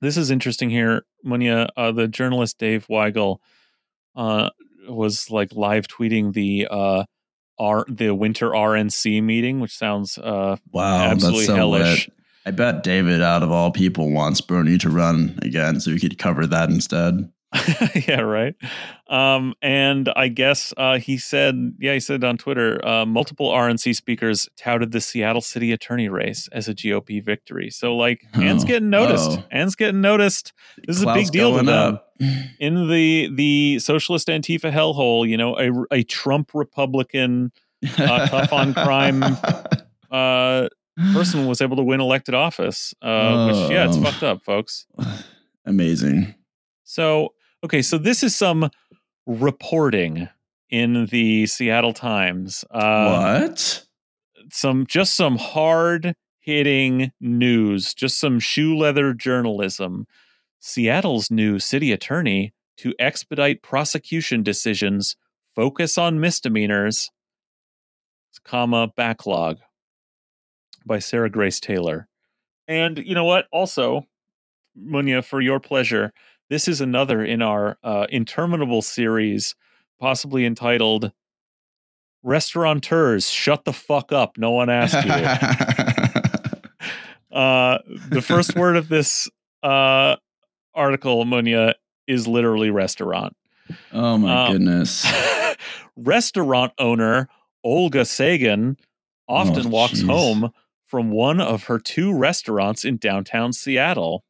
[0.00, 1.66] this is interesting here, Munya.
[1.76, 3.38] Uh, the journalist Dave Weigel
[4.14, 4.50] uh,
[4.88, 7.04] was like live tweeting the uh,
[7.58, 12.08] R the winter RNC meeting, which sounds uh, Wow, absolutely so hellish.
[12.46, 16.18] I bet David, out of all people, wants Bernie to run again so he could
[16.18, 17.30] cover that instead.
[18.08, 18.54] yeah, right.
[19.08, 23.94] Um, and I guess uh, he said, yeah, he said on Twitter, uh, multiple RNC
[23.94, 27.70] speakers touted the Seattle city attorney race as a GOP victory.
[27.70, 29.30] So, like, Ann's Oh, getting noticed.
[29.38, 29.44] oh.
[29.52, 30.52] Ann's getting noticed.
[30.84, 31.68] This is a big deal to them.
[31.94, 32.08] up.
[32.58, 37.52] In the the socialist Antifa hellhole, you know, a, a Trump Republican
[37.98, 39.22] Uh, tough on crime.
[41.12, 42.94] person was able to win elected office.
[43.02, 44.02] Uh, which, yeah, it's Oh.
[44.02, 44.86] fucked up, folks.
[45.66, 46.34] Amazing.
[46.84, 48.70] So, okay, so this is some
[49.26, 50.28] reporting
[50.70, 52.64] in the Seattle Times.
[52.70, 53.84] Uh, what?
[54.50, 60.06] Some just some hard hitting news, just some shoe leather journalism.
[60.60, 65.16] Seattle's new city attorney to expedite prosecution decisions,
[65.54, 67.10] focus on misdemeanors,
[68.44, 69.58] comma backlog
[70.86, 72.08] by Sarah Grace Taylor.
[72.68, 73.46] And you know what?
[73.52, 74.06] Also,
[74.78, 76.12] Munya, for your pleasure,
[76.50, 79.54] this is another in our uh, interminable series,
[80.00, 81.12] possibly entitled
[82.22, 85.10] "Restaurateurs, Shut the Fuck Up." No one asked you.
[87.36, 89.28] uh, the first word of this
[89.62, 90.16] uh,
[90.74, 91.74] article, Munya,
[92.06, 93.34] is literally restaurant.
[93.92, 95.06] oh my Um, goodness.
[95.96, 97.28] Restaurant owner
[97.62, 98.76] Olga Sagan
[99.28, 100.06] often Oh, walks jeez.
[100.06, 100.50] home
[100.94, 104.22] from one of her two restaurants in downtown Seattle.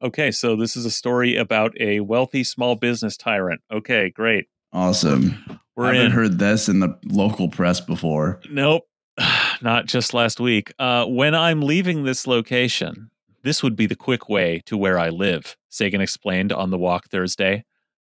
[0.00, 3.60] Okay, so this is a story about a wealthy small business tyrant.
[3.68, 4.46] Okay, great.
[4.72, 5.44] Awesome.
[5.74, 6.12] We're I haven't in.
[6.12, 8.40] heard this in the local press before.
[8.48, 8.84] Nope,
[9.60, 10.72] not just last week.
[10.78, 13.10] Uh, when I'm leaving this location,
[13.42, 17.08] this would be the quick way to where I live, Sagan explained on the walk
[17.08, 17.64] Thursday.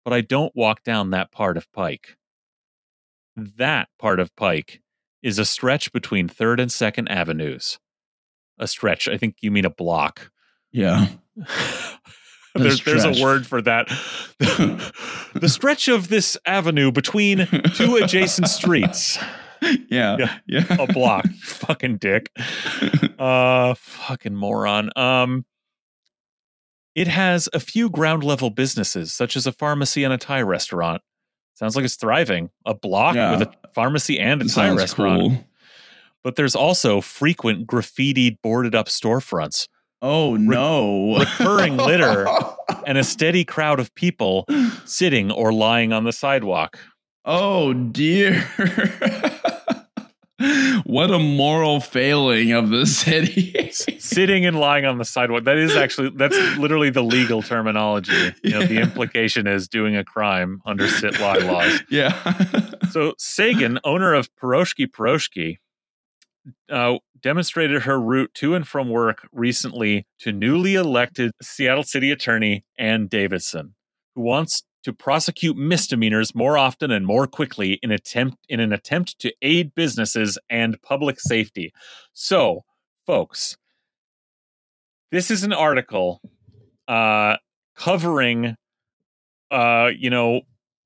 [0.04, 2.18] But I don't walk down that part of Pike.
[3.34, 4.82] That part of Pike
[5.22, 7.78] is a stretch between 3rd and 2nd Avenues.
[8.58, 10.30] A stretch, I think you mean a block.
[10.72, 11.08] Yeah.
[12.54, 13.88] there's, there's a word for that.
[14.38, 19.18] the stretch of this avenue between two adjacent streets.
[19.88, 20.16] yeah.
[20.18, 20.38] Yeah.
[20.46, 20.76] Yeah.
[20.78, 21.26] a block.
[21.42, 22.30] fucking dick.
[23.18, 24.90] Uh fucking moron.
[24.96, 25.44] Um
[26.94, 31.02] it has a few ground level businesses such as a pharmacy and a Thai restaurant.
[31.54, 32.50] Sounds like it's thriving.
[32.66, 33.32] A block Yeah.
[33.38, 35.20] with a pharmacy and a Thai restaurant.
[35.20, 35.44] cool.
[36.24, 39.68] But there's also frequent graffitied boarded up storefronts
[40.02, 41.18] Oh no.
[41.18, 42.26] recurring litter.
[42.86, 44.46] and a steady crowd of people
[44.86, 46.78] sitting or lying on the sidewalk.
[47.26, 48.46] oh dear.
[50.84, 53.70] what a moral failing of the city.
[53.70, 55.44] Sitting and lying on the sidewalk.
[55.44, 58.32] That is actually that's literally the legal terminology.
[58.42, 61.82] You know, the implication is doing a crime under sit lie laws.
[61.90, 62.14] yeah.
[62.90, 65.58] So Sagan, owner of Piroshki Piroshki,
[66.70, 72.64] uh, demonstrated her route to and from work recently to newly elected Seattle City Attorney
[72.78, 73.74] Ann Davison,
[74.14, 79.18] who wants to prosecute misdemeanors more often and more quickly in attempt in an attempt
[79.20, 81.72] to aid businesses and public safety.
[82.12, 82.64] So,
[83.06, 83.56] folks,
[85.10, 86.20] this is an article
[86.88, 87.36] uh,
[87.76, 88.56] covering,
[89.50, 90.42] uh, you know,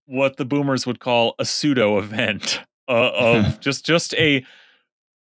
[0.06, 4.44] what the boomers would call a pseudo event uh, of just just a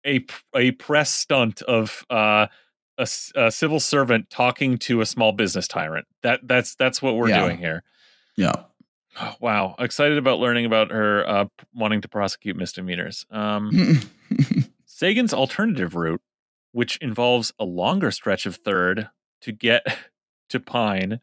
[0.07, 0.24] a
[0.55, 2.46] a press stunt of uh,
[2.98, 6.07] a, a civil servant talking to a small business tyrant.
[6.22, 7.40] That that's that's what we're Yeah.
[7.44, 7.83] doing here.
[8.37, 8.53] Yeah.
[9.40, 11.44] Wow, excited about learning about her uh,
[11.75, 13.25] wanting to prosecute misdemeanors.
[13.31, 14.01] Um,
[14.85, 16.20] Sagan's alternative route,
[16.72, 19.09] which involves a longer stretch of third
[19.40, 19.87] to get
[20.51, 21.20] to Pine,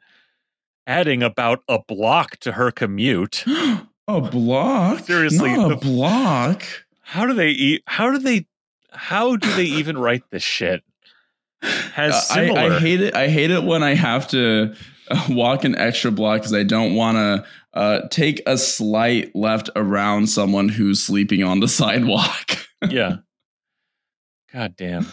[0.88, 3.44] adding about a block to her commute.
[4.08, 5.00] a block?
[5.02, 6.64] Seriously, Not a the- block.
[7.02, 7.84] How do they eat?
[7.86, 8.48] How do they?
[8.92, 10.84] How do they even write this shit?
[11.62, 12.66] Has Uh, I.
[12.76, 13.16] I hate it.
[13.16, 14.74] I hate it when I have to
[15.30, 20.28] walk an extra block because I don't want to uh, take a slight left around
[20.28, 22.58] someone who's sleeping on the sidewalk.
[22.90, 23.18] yeah.
[24.54, 25.08] God damn.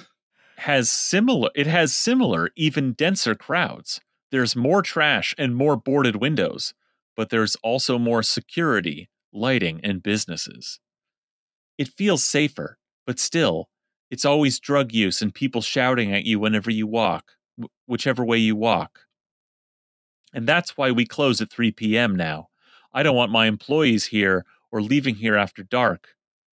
[0.58, 1.48] Has similar.
[1.54, 4.00] It has similar, even denser crowds.
[4.30, 6.74] There's more trash and more boarded windows,
[7.16, 10.78] but there's also more security, lighting, and businesses.
[11.78, 13.70] It feels safer, but still,
[14.10, 17.32] it's always drug use and people shouting at you whenever you walk,
[17.86, 19.06] whichever way you walk.
[20.32, 22.14] And that's why we close at 3 p.m.
[22.14, 22.48] now.
[22.92, 26.08] I don't want my employees here or leaving here after dark,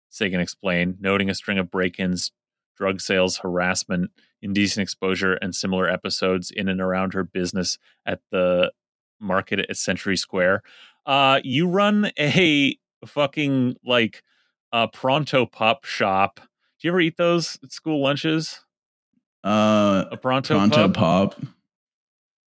[0.09, 2.33] Sagan explained, noting a string of break ins,
[2.77, 4.11] drug sales, harassment,
[4.43, 8.73] indecent exposure, and similar episodes in and around her business at the
[9.21, 10.63] market at Century Square.
[11.07, 14.23] Uh, you run a fucking like
[14.73, 16.41] uh, pronto pop shop.
[16.81, 18.61] Do you ever eat those at school lunches?
[19.45, 20.89] Uh, A Pronto, Pronto?
[20.89, 21.35] Pop.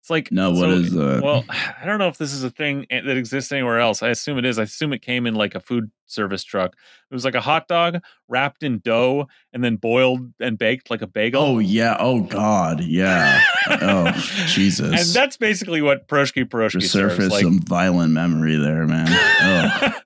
[0.03, 1.21] It's like No, what so- is that?
[1.23, 4.03] Well, I don't know if this is a thing that exists anywhere else.
[4.03, 4.59] I assume it is.
[4.59, 6.75] I assume it came in like a food service truck.
[7.09, 11.01] It was like a hot dog wrapped in dough and then boiled and baked like
[11.01, 11.41] a bagel.
[11.41, 11.95] Oh yeah.
[11.97, 12.83] Oh God.
[12.83, 13.41] Yeah.
[13.69, 14.11] oh
[14.47, 14.89] Jesus.
[14.89, 16.81] And that's basically what Proshki Proshki.
[16.81, 19.07] Resurface Like, some violent memory there, man.
[19.09, 19.99] Oh.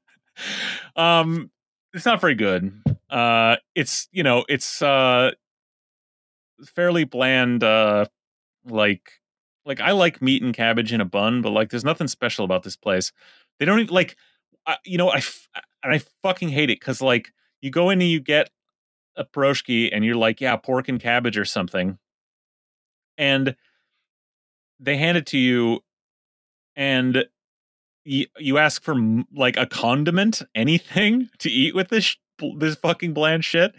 [1.01, 1.49] um,
[1.95, 2.71] it's not very good.
[3.09, 5.31] Uh, it's you know, it's uh,
[6.75, 7.63] fairly bland.
[7.63, 8.05] Uh,
[8.63, 9.09] like,
[9.67, 12.63] like I like meat and cabbage in a bun, but like, there's nothing special about
[12.63, 13.11] this place.
[13.59, 14.15] They don't even like,
[14.65, 15.21] I, you know, I
[15.83, 18.49] and I fucking hate it because like you go in and you get
[19.15, 21.97] a pierogi and you're like, yeah, pork and cabbage or something,
[23.17, 23.55] and
[24.79, 25.83] they hand it to you,
[26.75, 27.25] and
[28.05, 28.95] you, you ask for
[29.33, 32.15] like a condiment, anything to eat with this
[32.57, 33.73] this fucking bland shit,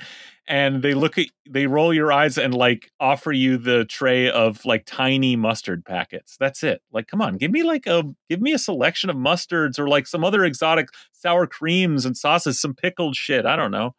[0.48, 4.64] and they look at they roll your eyes and like offer you the tray of
[4.64, 6.37] like tiny mustard packets.
[6.40, 6.80] That's it.
[6.90, 10.06] Like, come on, give me like a give me a selection of mustards or like
[10.06, 13.44] some other exotic sour creams and sauces, some pickled shit.
[13.44, 13.94] I don't know.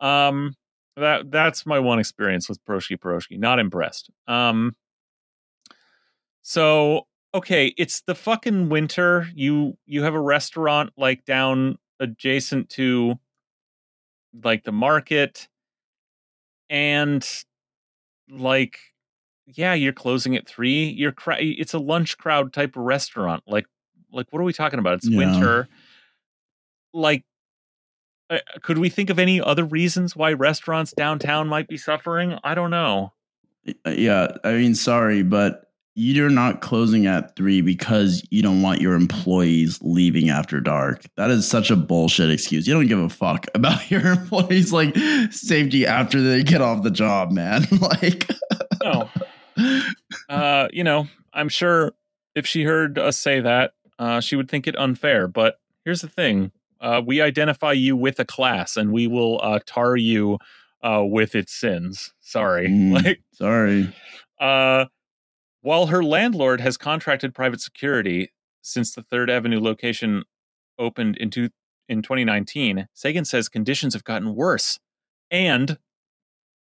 [0.00, 0.54] Um,
[0.96, 3.38] that that's my one experience with Piroshky Piroshky.
[3.38, 4.08] Not impressed.
[4.28, 4.76] Um,
[6.42, 9.28] so okay, it's the fucking winter.
[9.34, 13.18] You you have a restaurant like down adjacent to
[14.44, 15.48] like the market
[16.68, 17.26] and
[18.30, 18.78] like
[19.46, 20.86] yeah, you're closing at 3.
[20.88, 23.44] You're cra- it's a lunch crowd type of restaurant.
[23.46, 23.66] Like
[24.12, 24.94] like what are we talking about?
[24.94, 25.18] It's Yeah.
[25.18, 25.68] winter.
[26.92, 27.24] Like
[28.28, 32.38] uh, could we think of any other reasons why restaurants downtown might be suffering?
[32.42, 33.12] I don't know.
[33.84, 35.65] Uh, yeah, I mean, sorry, but
[35.98, 41.02] you're not closing at three because you don't want your employees leaving after dark.
[41.16, 42.66] That is such a bullshit excuse.
[42.68, 44.94] You don't give a fuck about your employees' like
[45.30, 47.64] safety after they get off the job, man.
[47.80, 48.30] like,
[48.82, 49.08] No.
[50.28, 51.92] uh, you know, I'm sure
[52.34, 55.26] if she heard us say that, uh, she would think it unfair.
[55.28, 59.60] But here's the thing: uh, we identify you with a class, and we will uh,
[59.64, 60.38] tar you
[60.82, 62.12] uh, with its sins.
[62.20, 62.92] Sorry, Mm.
[63.02, 63.94] like sorry.
[64.38, 64.84] uh,
[65.66, 68.30] while her landlord has contracted private security
[68.62, 70.22] since the Third Avenue location
[70.78, 71.48] opened in two,
[71.88, 74.78] in 2019, Sagan says conditions have gotten worse,
[75.28, 75.76] and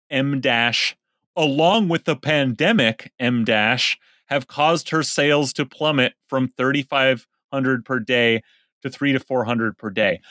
[0.09, 0.97] M dash,
[1.37, 7.99] along with the pandemic, M dash have caused her sales to plummet from 3,500 per
[8.01, 8.41] day
[8.81, 10.23] to three to 400 per day.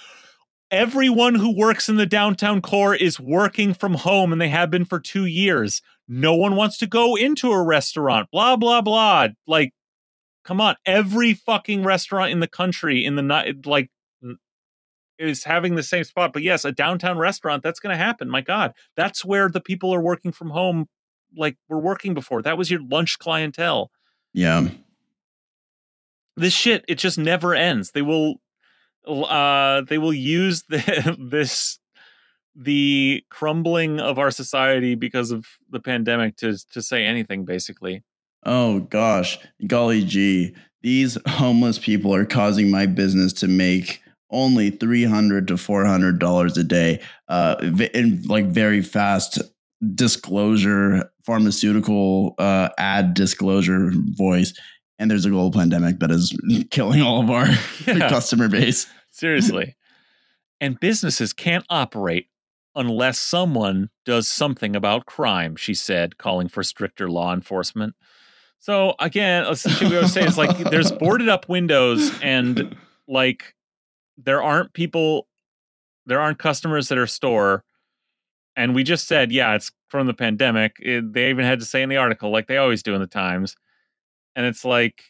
[0.74, 4.86] Everyone who works in the downtown core is working from home, and they have been
[4.86, 5.84] for two years.
[6.08, 8.28] No one wants to go into a restaurant.
[8.32, 9.28] Blah blah blah.
[9.46, 9.72] Like
[10.44, 10.76] come on.
[10.84, 13.92] Every fucking restaurant in the country in the night like
[15.20, 16.34] is having the same spot.
[16.34, 18.28] But yes a downtown restaurant that's going to happen.
[18.28, 18.74] My god.
[18.98, 20.88] That's where the people are working from home
[21.38, 22.42] like we were working before.
[22.42, 23.92] That was your lunch clientele.
[24.34, 24.70] Yeah.
[26.36, 27.92] this shit it just never ends.
[27.92, 28.38] They will
[29.08, 31.80] uh they will use the, this
[32.56, 38.04] the crumbling of our society because of the pandemic to to say anything basically.
[38.46, 45.06] Oh gosh, golly gee, these homeless people are causing my business to make only three
[45.06, 47.56] hundred to four hundred dollars a day, uh,
[47.94, 49.42] in like very fast
[49.96, 54.54] disclosure, pharmaceutical uh, ad disclosure voice.
[55.00, 56.38] And there's a global pandemic that is
[56.72, 57.48] killing all of our
[57.88, 58.10] Yeah.
[58.10, 58.88] customer base.
[59.12, 59.76] seriously
[60.62, 62.28] and businesses can't operate
[62.76, 67.94] unless someone does something about crime she said calling for stricter law enforcement
[68.60, 72.76] so again essentially what i was saying is like there's boarded up windows and
[73.08, 73.54] like
[74.18, 75.28] there aren't people
[76.08, 77.64] there aren't customers at our store
[78.56, 81.84] and we just said yeah it's from the pandemic It- they even had to say
[81.84, 83.56] in the article like they always do in the times
[84.36, 85.04] and it's like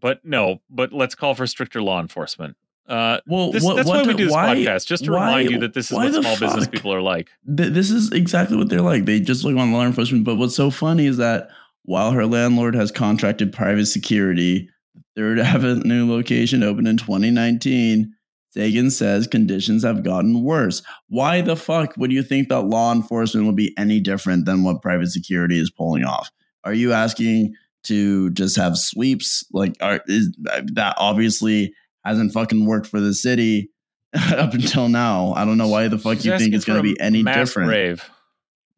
[0.00, 2.56] but no but let's call for stricter law enforcement
[2.88, 5.26] uh Well, this, what- that's what why we do- this why- podcast just to why-
[5.36, 8.56] remind you that this is what small business people are like Th- this is exactly
[8.56, 9.04] what they're like.
[9.04, 10.24] They just look on law enforcement.
[10.24, 11.48] But what's so funny is that
[11.84, 14.68] while her landlord has contracted private security,
[15.14, 18.12] Third Avenue location opened in 2019.
[18.50, 20.82] Sagan says conditions have gotten worse.
[21.08, 24.82] Why the fuck would you think that law enforcement would be any different than what
[24.82, 26.30] private security is pulling off?
[26.64, 27.54] Are you asking
[27.84, 29.44] to just have sweeps?
[29.52, 30.36] Like, are, is
[30.74, 33.70] that obviously hasn't fucking worked for the city
[34.14, 35.32] up until now?
[35.34, 37.68] I don't know why the fuck She's you think it's going to be any different.
[37.68, 38.08] grave.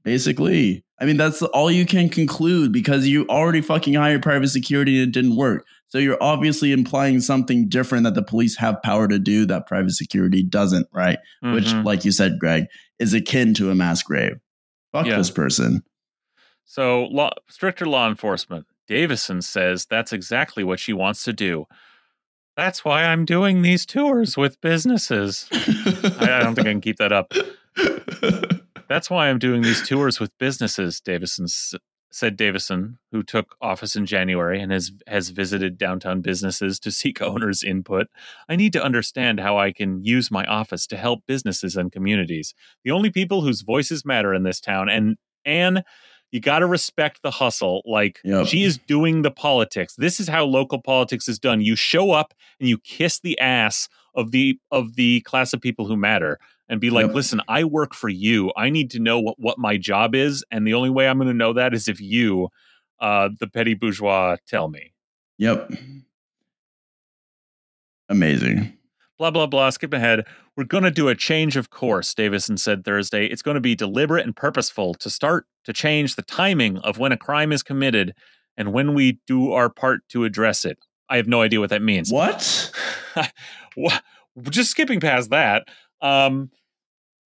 [0.02, 5.00] Basically, I mean, that's all you can conclude because you already fucking hired private security
[5.00, 5.64] and it didn't work.
[5.88, 9.92] So you're obviously implying something different that the police have power to do that private
[9.92, 11.18] security doesn't, right?
[11.40, 11.84] Which, Mhm.
[11.84, 12.64] like you said, Greg,
[12.98, 14.34] is akin to a mass grave.
[14.92, 15.16] Fuck Yeah.
[15.16, 15.82] this person.
[16.64, 18.66] So, law, stricter law enforcement.
[18.86, 21.66] Davison says that's exactly what she wants to do.
[22.56, 25.48] That's why I'm doing these tours with businesses.
[25.52, 27.32] I, I don't think I can keep that up.
[28.88, 31.46] That's why I'm doing these tours with businesses, Davison
[32.14, 37.20] said Davison, who took office in January and has has visited downtown businesses to seek
[37.22, 38.06] owners' input.
[38.48, 42.54] I need to understand how I can use my office to help businesses and communities.
[42.84, 45.82] The only people whose voices matter in this town and and
[46.34, 47.80] you got to respect the hustle.
[47.86, 48.46] Like Yep.
[48.48, 49.94] she is doing the politics.
[49.96, 51.60] This is how local politics is done.
[51.60, 55.86] You show up and you kiss the ass of the of the class of people
[55.86, 57.14] who matter and be like, Yep.
[57.14, 58.50] listen, I work for you.
[58.56, 60.44] I need to know what, what my job is.
[60.50, 62.48] And the only way I'm going to know that is if you,
[62.98, 64.92] uh, the petty bourgeois, tell me.
[65.38, 65.70] yep.
[68.08, 68.76] Amazing.
[69.18, 69.70] Blah, blah, blah.
[69.70, 70.24] Skip ahead.
[70.56, 73.26] We're going to do a change of course, Davison said Thursday.
[73.26, 77.12] It's going to be deliberate and purposeful to start to change the timing of when
[77.12, 78.14] a crime is committed
[78.56, 80.78] and when we do our part to address it.
[81.08, 82.10] I have no idea what that means.
[82.12, 82.72] What?
[83.76, 83.98] Wha-
[84.50, 85.68] just skipping past that
[86.00, 86.50] um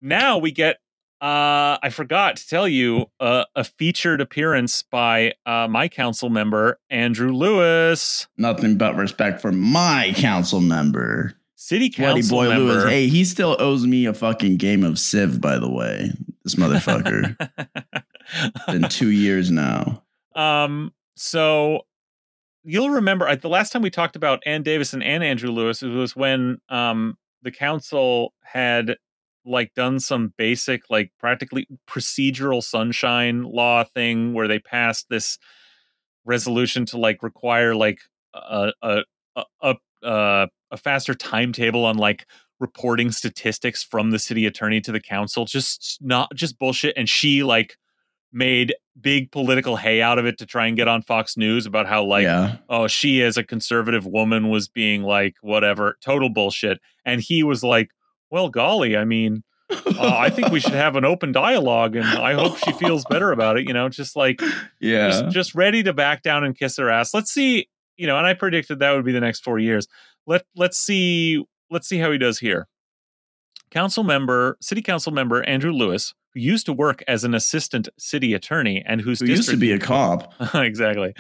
[0.01, 0.77] now we get
[1.21, 6.79] uh i forgot to tell you uh, a featured appearance by uh my council member
[6.89, 11.35] andrew lewis Nothing but respect for my council member.
[11.57, 12.85] City council boy member Lewis.
[12.85, 16.13] Hey, he still owes me a fucking game of Civ, by the way.
[16.45, 17.37] This motherfucker.
[18.67, 20.03] Been two years now.
[20.35, 21.81] um so
[22.63, 26.15] you'll remember the last time we talked about ann davison and andrew lewis it was
[26.15, 28.97] when um the council had
[29.47, 35.39] like done some basic like practically procedural sunshine law thing where they passed this
[36.25, 38.01] resolution to like require like
[38.35, 39.03] a a,
[39.63, 39.75] a,
[40.07, 42.27] uh, a faster timetable on like
[42.61, 47.43] reporting statistics from the city attorney to the council just not just bullshit and she
[47.43, 47.77] like
[48.33, 51.87] made big political hay out of it to try and get on Fox News about
[51.87, 52.57] how like yeah.
[52.69, 57.63] oh she as a conservative woman was being like whatever total bullshit and he was
[57.63, 57.91] like
[58.31, 62.33] well golly I mean uh, I think we should have an open dialogue and I
[62.35, 64.41] hope she feels better about it you know just like
[64.81, 65.09] Yeah.
[65.11, 67.13] just, just ready to back down and kiss her ass.
[67.13, 69.87] Let's see, you know, and I predicted that would be the next four years.
[70.27, 72.69] Let let's see, let's see how he does here.
[73.71, 78.35] Council member, city council member Andrew Lewis, who used to work as an assistant city
[78.35, 80.33] attorney and whose Who used to be a cop.
[80.55, 81.15] exactly,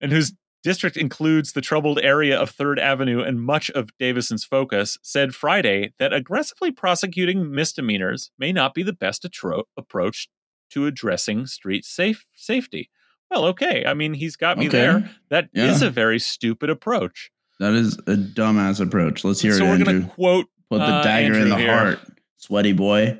[0.00, 0.32] and whose
[0.62, 5.92] district includes the troubled area of Third Avenue and much of Davison's focus, said Friday
[5.98, 10.28] that aggressively prosecuting misdemeanors may not be the best atro- approach
[10.70, 12.90] to addressing street safe safety.
[13.30, 13.84] Well, okay.
[13.86, 14.78] I mean, he's got me Okay.
[14.78, 15.10] there.
[15.30, 15.88] That is Yeah.
[15.88, 17.30] a very stupid approach.
[17.60, 19.24] That is a dumbass approach.
[19.24, 21.76] Let's hear so it, we're going to quote Put the uh, dagger in the here.
[21.76, 21.98] heart,
[22.36, 23.18] sweaty boy.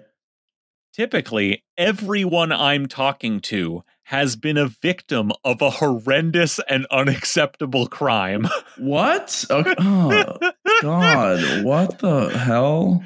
[0.92, 8.46] typically everyone I'm talking to has been a victim of a horrendous and unacceptable crime.
[8.78, 9.44] What?
[9.50, 9.74] Okay.
[10.80, 11.64] Oh, God.
[11.64, 13.02] What the hell?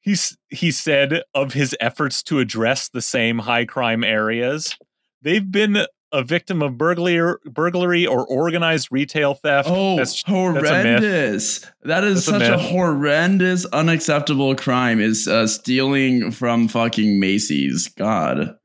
[0.00, 4.76] He's he said of his efforts to address the same high crime areas.
[5.22, 5.86] They've been
[6.16, 9.68] a victim of burglary, burglary or organized retail theft.
[9.70, 11.60] Oh, That's- horrendous.
[11.82, 12.70] That is That's a such a, myth.
[12.70, 17.88] horrendous, unacceptable crime is uh, stealing from fucking Macy's.
[17.88, 18.56] God.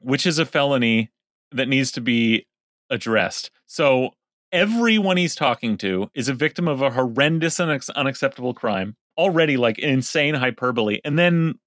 [0.00, 1.10] which is a felony
[1.52, 2.46] that needs to be
[2.90, 3.50] addressed.
[3.66, 4.10] So
[4.52, 8.96] everyone he's talking to is a victim of a horrendous and unac- unacceptable crime.
[9.18, 11.00] Already like insane hyperbole.
[11.04, 11.58] And then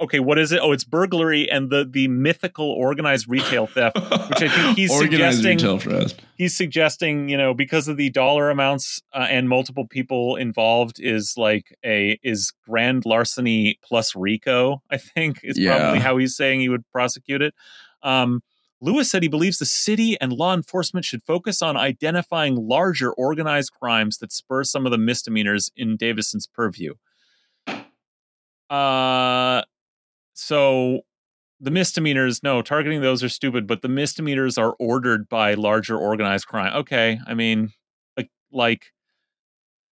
[0.00, 0.60] okay, what is it?
[0.62, 3.96] Oh, it's burglary and the the mythical organized retail theft.
[3.96, 6.18] Which I think he's Organized suggesting-.
[6.36, 11.34] He's suggesting, you know, because of the dollar amounts uh, and multiple people involved is
[11.36, 15.78] like a is grand larceny plus RICO, I think is Yeah.
[15.78, 17.54] probably how he's saying he would prosecute it.
[18.02, 18.42] Um
[18.82, 23.72] Lewis said he believes the city and law enforcement should focus on identifying larger organized
[23.72, 26.92] crimes that spur some of the misdemeanors in Davison's purview.
[28.68, 29.62] Uh,
[30.36, 31.00] so
[31.60, 36.46] the misdemeanors, no, targeting those are stupid, but the misdemeanors are ordered by larger organized
[36.46, 36.74] crime.
[36.74, 37.72] Okay, I mean,
[38.18, 38.92] like, like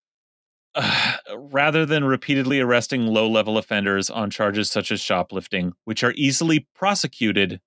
[0.75, 6.13] uh, rather than repeatedly arresting low level offenders on charges such as shoplifting, which are
[6.15, 7.59] easily prosecuted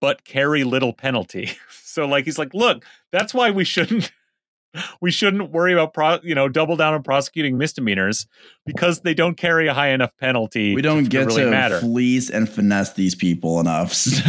[0.00, 1.50] but carry little penalty.
[1.90, 4.12] So like he's like, look, that's why we shouldn't
[5.00, 8.26] we shouldn't worry about pro, you know double down on prosecuting misdemeanors
[8.64, 10.74] because they don't carry a high enough penalty.
[10.74, 11.80] We don't to, get really to matter.
[11.80, 13.92] fleece and finesse these people enough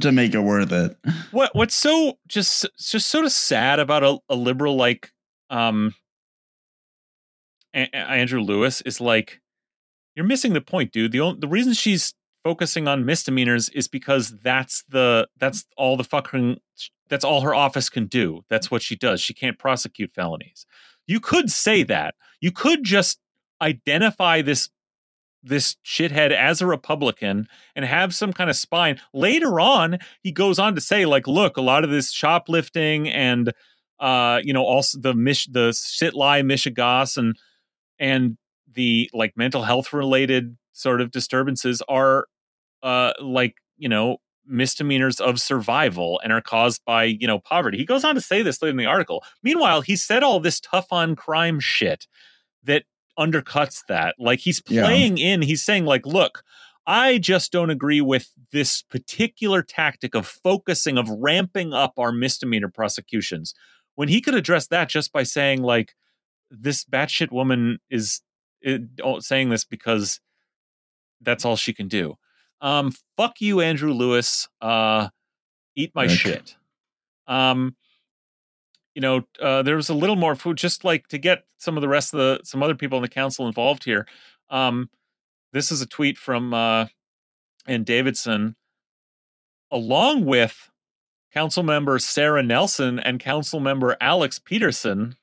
[0.00, 0.96] to, make it worth it.
[1.30, 5.12] what what's so just just sort of sad about a, a liberal like
[5.50, 5.94] um
[7.74, 9.40] A- Andrew Lewis is like
[10.14, 11.12] you're missing the point, dude.
[11.12, 12.14] The only, the reason she's
[12.46, 16.60] focusing on misdemeanors is because that's the that's all the fucking
[17.08, 18.42] that's all her office can do.
[18.48, 19.20] That's what she does.
[19.20, 20.64] She can't prosecute felonies.
[21.08, 22.14] You could say that.
[22.40, 23.18] You could just
[23.60, 24.70] identify this
[25.42, 29.00] this shithead as a Republican and have some kind of spine.
[29.12, 33.52] Later on, he goes on to say, like, look, a lot of this shoplifting and
[33.98, 37.36] uh, you know, also the mish the shit lie Michigas and
[37.98, 38.38] and
[38.72, 42.26] the like mental health related sort of disturbances are
[42.82, 47.78] uh like, you know, misdemeanors of survival and are caused by, you know, poverty.
[47.78, 49.24] He goes on to say this later in the article.
[49.42, 52.06] Meanwhile, he said all this tough on crime shit
[52.62, 52.84] that
[53.18, 54.14] undercuts that.
[54.18, 54.82] Like he's Yeah.
[54.82, 56.42] playing in, he's saying, like, look,
[56.86, 62.68] I just don't agree with this particular tactic of focusing, of ramping up our misdemeanor
[62.68, 63.54] prosecutions.
[63.96, 65.94] When he could address that just by saying, like,
[66.50, 68.20] this batshit woman is
[68.64, 70.20] uh, oh, saying this because
[71.20, 72.16] that's all she can do.
[72.60, 74.48] Um, fuck you, Andrew Lewis.
[74.60, 75.08] Uh,
[75.74, 76.12] eat my Rick.
[76.12, 76.56] shit.
[77.26, 77.76] Um,
[78.94, 81.82] you know, uh, there was a little more food, just like to get some of
[81.82, 84.06] the rest of the some other people in the council involved here.
[84.48, 84.88] Um,
[85.52, 86.86] this is a tweet from uh,
[87.66, 88.56] Ann Davison,
[89.70, 90.70] along with
[91.32, 95.16] council member Sarah Nelson and council member Alex Pedersen.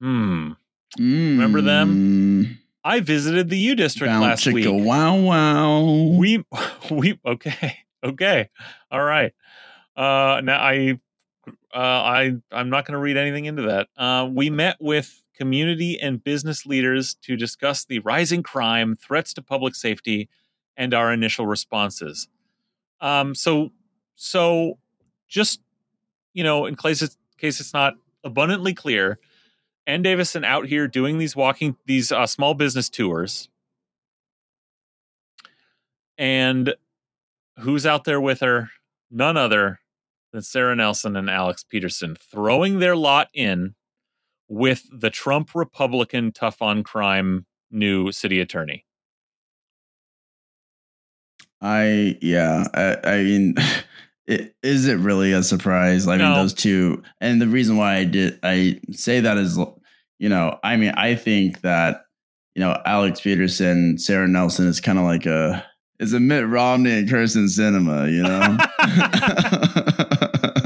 [0.00, 0.52] Hmm.
[0.98, 2.58] Remember them?
[2.86, 4.64] I visited the U district last week.
[4.68, 5.82] Wow, wow.
[5.82, 6.44] we
[6.90, 8.48] we okay okay
[8.90, 9.32] all right
[9.96, 10.98] uh now i
[11.74, 15.98] uh i i'm not going to read anything into that uh we met with community
[15.98, 20.28] and business leaders to discuss the rising crime threats to public safety
[20.76, 22.28] and our initial responses
[23.00, 23.70] um so
[24.14, 24.78] so
[25.26, 25.60] just
[26.34, 29.18] you know in case it's case it's not abundantly clear
[29.86, 33.48] Ann Davison out here doing these walking these uh, small business tours
[36.18, 36.74] and
[37.58, 38.70] who's out there with her?
[39.10, 39.80] None other
[40.32, 43.74] than Sarah Nelson and Alex Pedersen throwing their lot in
[44.48, 48.84] with the Trump Republican tough on crime new city attorney.
[51.60, 53.54] I yeah, I, I mean,
[54.26, 56.06] it, is it really a surprise?
[56.08, 56.24] I No.
[56.24, 59.58] mean, those two, and the reason why I did I say that is,
[60.18, 62.02] you know, I mean, I think that
[62.54, 65.64] you know Alex Pedersen, Sarah Nelson is kind of like a
[66.00, 68.56] is a Mitt Romney and Kyrsten Sinema, you know.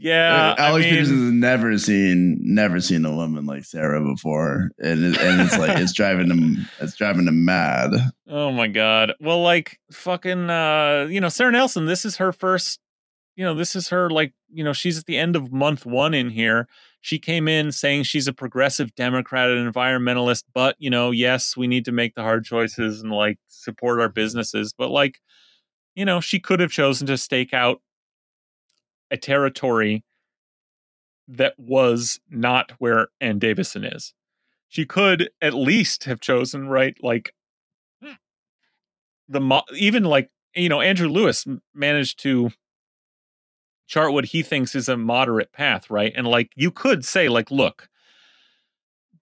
[0.00, 4.70] Yeah, I Alex mean- Pedersen has never seen never seen a woman like Sarah before,
[4.78, 7.90] and it, and it's like it's driving him it's driving him mad.
[8.28, 9.14] Oh my god.
[9.20, 12.78] Well, like fucking uh, you know, Sarah Nelson, this is her first,
[13.34, 16.14] you know, this is her like, you know, she's at the end of month 1
[16.14, 16.68] in here.
[17.00, 21.66] She came in saying she's a progressive Democrat and environmentalist, but you know, yes, we
[21.66, 25.18] need to make the hard choices and like support our businesses, but like,
[25.96, 27.80] you know, she could have chosen to stake out
[29.10, 30.04] a territory
[31.28, 34.14] that was not where Ann Davison is.
[34.68, 37.32] She could at least have chosen, right, like
[39.28, 42.50] the even like you know Andrew Lewis managed to
[43.86, 46.12] chart what he thinks is a moderate path, right?
[46.14, 47.88] And like you could say like look,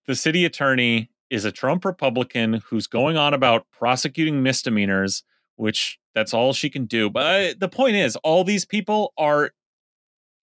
[0.07, 5.24] the city attorney is a Trump Republican who's going on about prosecuting misdemeanors,
[5.57, 7.11] which that's all she can do.
[7.11, 9.51] But uh, the point is all these people are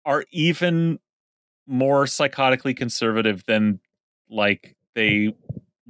[0.05, 0.98] are even
[1.66, 3.80] more psychotically conservative than
[4.28, 5.34] like they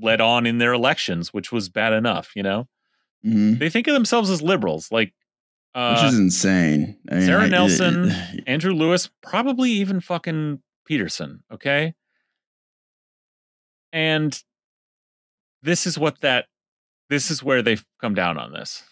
[0.00, 2.68] led on in their elections, which was bad enough, you know?
[3.24, 3.58] Mhm.
[3.58, 5.14] they think of themselves as liberals like
[5.74, 6.98] uh, Which is insane.
[7.10, 8.12] I mean, Sarah I- Nelson,
[8.46, 11.94] andrew lewis probably even fucking pedersen okay
[13.92, 14.42] and
[15.62, 16.46] this is what that
[17.08, 18.82] this is where they've come down on this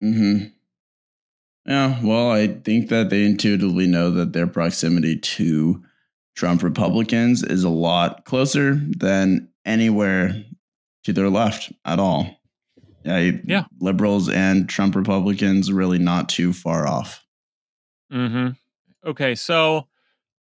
[0.00, 0.44] hmm
[1.66, 5.82] Yeah, well, I think that they intuitively know that their proximity to
[6.34, 10.34] Trump Republicans is a lot closer than anywhere
[11.04, 12.40] to their left at all.
[13.04, 13.64] Yeah, Yeah.
[13.80, 17.24] liberals and Trump Republicans really not too far off.
[18.12, 18.50] mm-hmm
[19.04, 19.88] okay so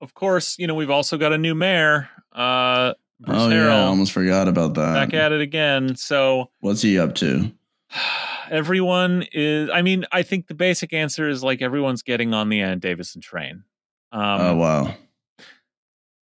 [0.01, 3.81] of course you know we've also got a new mayor uh Bruce oh yeah, I
[3.85, 4.93] almost forgot about that.
[4.93, 7.51] back at it again so What's he up to?
[8.49, 12.61] everyone is i mean i think the basic answer is like everyone's getting on the
[12.61, 13.63] ann davison train.
[14.11, 14.95] Um oh wow.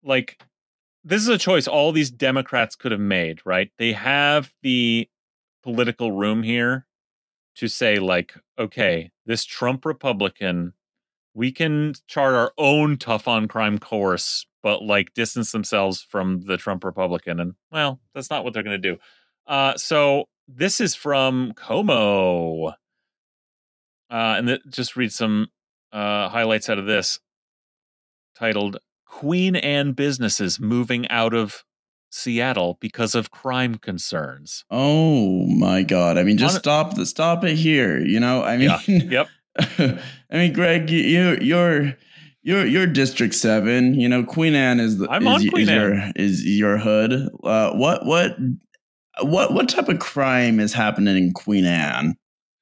[0.04, 0.42] like
[1.04, 3.72] this is a choice all these democrats could have made right?
[3.78, 5.10] They have the
[5.64, 6.86] political room here
[7.56, 10.74] to say like okay this trump republican
[11.34, 16.58] we can chart our own tough on crime course but like distance themselves from the
[16.58, 17.40] trump republican.
[17.40, 19.00] And well that's not what they're going to do
[19.48, 22.74] Uh, so this is from KOMO.
[24.10, 25.48] Uh, and th- just read some
[25.91, 27.20] uh, highlights out of this
[28.38, 31.64] titled Queen Anne Businesses Moving Out of
[32.10, 34.64] Seattle Because of Crime Concerns.
[34.70, 36.18] Oh my god!
[36.18, 38.00] I mean, just On- stop the stop it here.
[38.00, 38.80] You know, I mean, Yeah.
[38.88, 39.28] Yep.
[40.32, 41.98] I mean, Greg, you, you you're
[42.43, 44.00] you're you're District Seven.
[44.00, 47.30] You know, Queen Anne is the I'm is, on Queen is your is your hood.
[47.43, 48.38] Uh, what what
[49.22, 52.16] what what type of crime is happening in Queen Anne?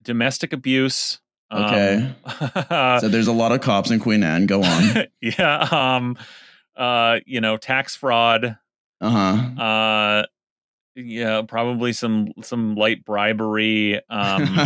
[0.04, 1.20] Domestic abuse.
[1.52, 2.14] um, Okay.
[3.00, 4.46] so there's a lot of cops in Queen Anne.
[4.46, 5.06] Go on.
[5.22, 5.68] yeah.
[5.72, 6.18] Um,
[6.76, 8.58] uh, you know, tax fraud.
[9.02, 9.62] Uh huh.
[9.62, 10.24] Uh,
[10.96, 14.00] yeah, probably some some light bribery.
[14.10, 14.60] Um,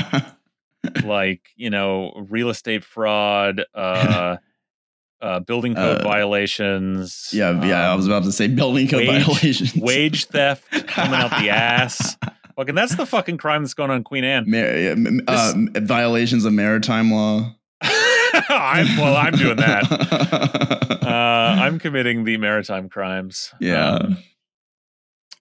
[1.03, 3.63] like you know, real estate fraud.
[3.73, 4.38] Uh,
[5.22, 7.30] uh, building code Uh, violations.
[7.34, 7.91] yeah, yeah.
[7.91, 9.76] I was um, about to say building code wage- violations.
[9.82, 12.18] wage theft coming out the ass.
[12.55, 14.45] Fucking, that's the fucking crime that's going on in Queen Anne.
[14.49, 17.53] Mar- uh, violations of maritime law.
[17.82, 19.15] I'm well.
[19.15, 19.84] I'm doing that.
[21.03, 21.07] Uh,
[21.61, 23.51] I'm committing the maritime crimes.
[23.59, 23.89] Yeah.
[23.97, 24.18] Um,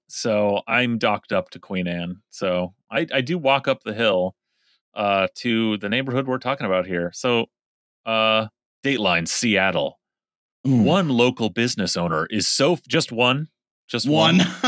[0.09, 2.21] so I'm docked up to Queen Anne.
[2.31, 4.35] So I, I do walk up the hill
[4.95, 7.11] uh, to the neighborhood we're talking about here.
[7.15, 7.47] So
[8.05, 8.47] uh,
[8.87, 9.99] Dateline, Seattle.
[10.67, 10.83] Ooh.
[10.83, 13.49] One local business owner is so just one,
[13.89, 14.39] just one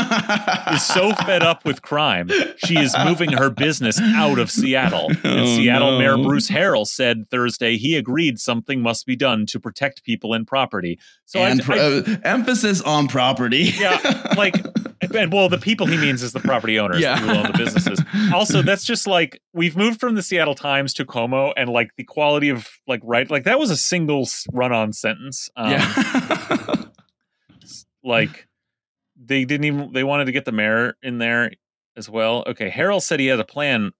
[0.73, 5.07] is so fed up with crime, she is moving her business out of Seattle.
[5.23, 6.17] And Oh, Seattle Mayor.
[6.17, 10.99] Bruce Harrell said Thursday he agreed something must be done to protect people and property.
[11.25, 13.71] So and I, pro- uh, emphasis on property.
[13.79, 14.55] Yeah, like,
[15.15, 17.17] and well, the people he means is the property owners Yeah.
[17.19, 18.01] who own the businesses.
[18.33, 22.03] Also, that's just like we've moved from the Seattle Times to KOMO, and like the
[22.03, 25.49] quality of like right, like that was a single run-on sentence.
[25.55, 26.63] Um, yeah.
[28.03, 28.47] like
[29.29, 31.51] they didn't even they wanted to get the mayor in there
[31.95, 32.43] as well.
[32.47, 33.91] Okay, Harrell said he had a plan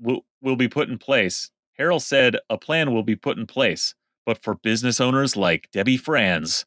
[0.00, 1.50] will will be put in place.
[1.78, 5.96] Harrell said a plan will be put in place, but for business owners like Debbie
[5.96, 6.64] Franz,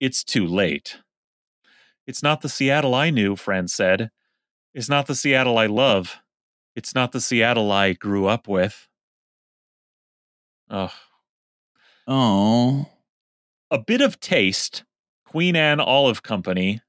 [0.00, 0.98] it's too late.
[2.06, 4.10] It's not the Seattle I knew, Franz said.
[4.74, 6.18] It's not the Seattle I love.
[6.76, 8.88] It's not the Seattle I grew up with.
[10.68, 10.90] Ugh.
[12.08, 12.86] oh.
[13.70, 14.84] a bit of taste
[15.24, 16.80] queen anne olive company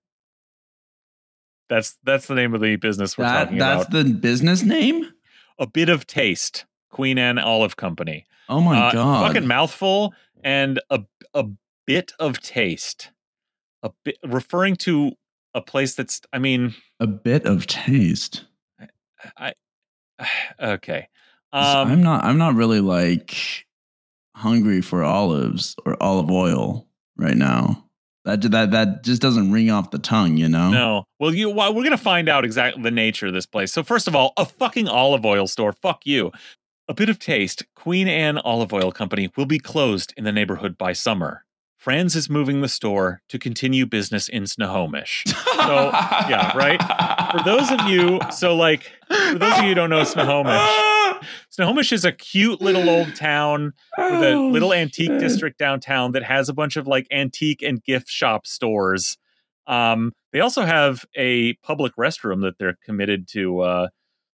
[1.70, 4.64] that's that's the name of the business we're That, talking that's about That's the business
[4.64, 5.12] name?
[5.60, 9.28] a bit of taste queen anne olive company Oh my Uh, god.
[9.28, 10.14] fucking mouthful
[10.44, 11.02] and a
[11.34, 11.46] a
[11.86, 13.12] bit of taste
[13.84, 15.12] a bit referring to
[15.54, 18.46] a place that's i mean a bit of taste.
[19.38, 19.54] i
[20.62, 21.08] okay
[21.54, 23.66] I'm um not I'm not really like
[24.36, 26.86] hungry for olives or olive oil
[27.18, 27.86] right now.
[28.28, 30.70] That that that just doesn't ring off the tongue, you know?
[30.70, 31.04] No.
[31.18, 33.72] Well, you well, we're gonna find out exactly the nature of this place.
[33.72, 35.72] So first of all, a fucking olive oil store.
[35.72, 36.34] Fuck you.
[36.90, 37.64] A bit of taste.
[37.74, 41.46] Queen Anne Olive Oil Company will be closed in the neighborhood by summer.
[41.78, 45.24] Franz is moving the store to continue business in Snohomish.
[45.28, 45.90] So,
[46.30, 46.82] yeah, right?
[47.32, 50.54] For those of you, so like, for those of you who don't know Snohomish,
[51.58, 55.20] Snohomish is a cute little old town with a Oh, little antique shit.
[55.20, 59.18] district downtown that has a bunch of like antique and gift shop stores.
[59.66, 63.88] Um, they also have a public restroom that they're committed to uh,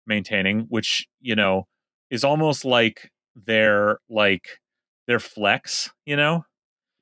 [0.08, 1.68] maintaining, which you know
[2.10, 4.60] is almost like their like
[5.06, 6.46] their flex, you know,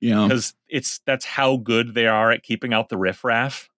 [0.02, 0.24] Yeah.
[0.28, 3.70] because it's that's how good they are at keeping out the riffraff.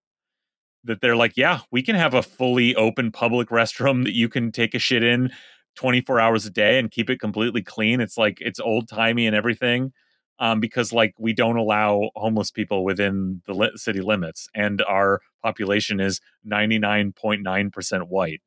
[0.85, 4.53] That they're like, yeah, we can have a fully open public restroom that you can
[4.53, 5.29] take a shit in
[5.75, 8.01] 24 hours a day and keep it completely clean.
[8.01, 9.93] It's like it's old timey and everything.
[10.41, 15.19] Um, because like we don't allow homeless people within the li- city limits, and our
[15.43, 18.41] population is 99.9% white.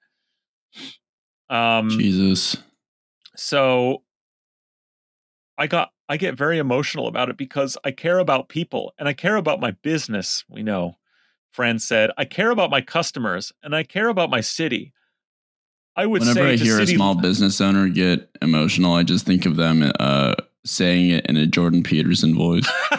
[1.51, 2.57] Um, Jesus.
[3.37, 4.05] so
[5.59, 9.13] I got I get very emotional about it because I care about people and I
[9.13, 10.97] care about my business, we know.
[11.51, 14.93] Fran said, I care about my customers and I care about my city.
[15.97, 19.27] I would Whenever say I hear city a small business owner get emotional, I just
[19.27, 20.35] think of them uh,
[20.65, 22.67] saying it in a Jordan Peterson voice.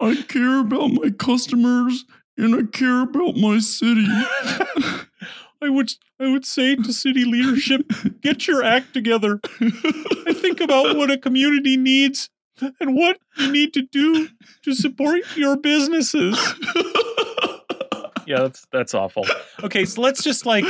[0.00, 2.04] I care about my customers
[2.36, 4.06] and I care about my city.
[4.08, 7.82] I would I would say to city leadership,
[8.20, 9.40] get your act together.
[9.60, 12.30] I think about what a community needs
[12.80, 14.28] and what you need to do
[14.62, 16.38] to support your businesses.
[18.26, 19.26] Yeah, that's that's awful.
[19.62, 20.64] Okay, so let's just like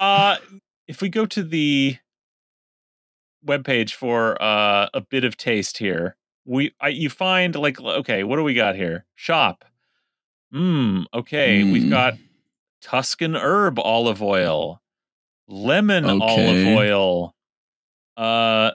[0.00, 0.36] uh
[0.88, 1.96] if we go to the
[3.46, 8.36] webpage for uh a bit of taste here, we I, you find like okay, what
[8.36, 9.06] do we got here?
[9.14, 9.64] Shop.
[10.52, 11.90] Hmm, okay, we've Mm.
[11.90, 12.14] got
[12.82, 14.80] Tuscan herb olive oil,
[15.48, 16.20] lemon Okay.
[16.20, 17.34] olive oil,
[18.16, 18.72] uh,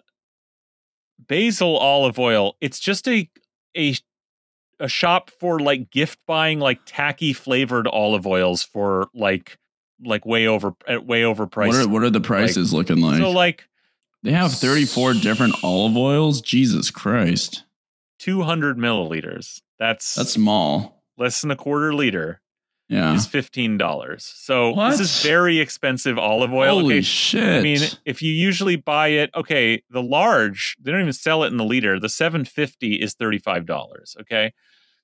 [1.19, 2.55] basil olive oil.
[2.61, 3.30] It's just a
[3.78, 3.95] a
[4.80, 9.57] a shop for like gift buying like tacky flavored olive oils for like
[10.03, 11.67] like way over uh, way overpriced.
[11.67, 13.19] What are what are the prices looking like?
[13.19, 13.67] so like
[14.23, 16.41] they have 34 different olive oils.
[16.41, 17.63] Jesus Christ.
[18.19, 19.61] 200 milliliters.
[19.77, 21.03] That's That's small.
[21.17, 22.41] less than a quarter liter.
[22.87, 23.15] Yeah.
[23.15, 24.23] Is fifteen dollars.
[24.37, 24.91] So What?
[24.91, 26.81] this is very expensive olive oil.
[26.81, 27.43] Holy Okay, shit.
[27.43, 31.47] I mean, if you usually buy it, okay, the large, they don't even sell it
[31.47, 31.99] in the liter.
[31.99, 34.53] The 750 is $35, okay?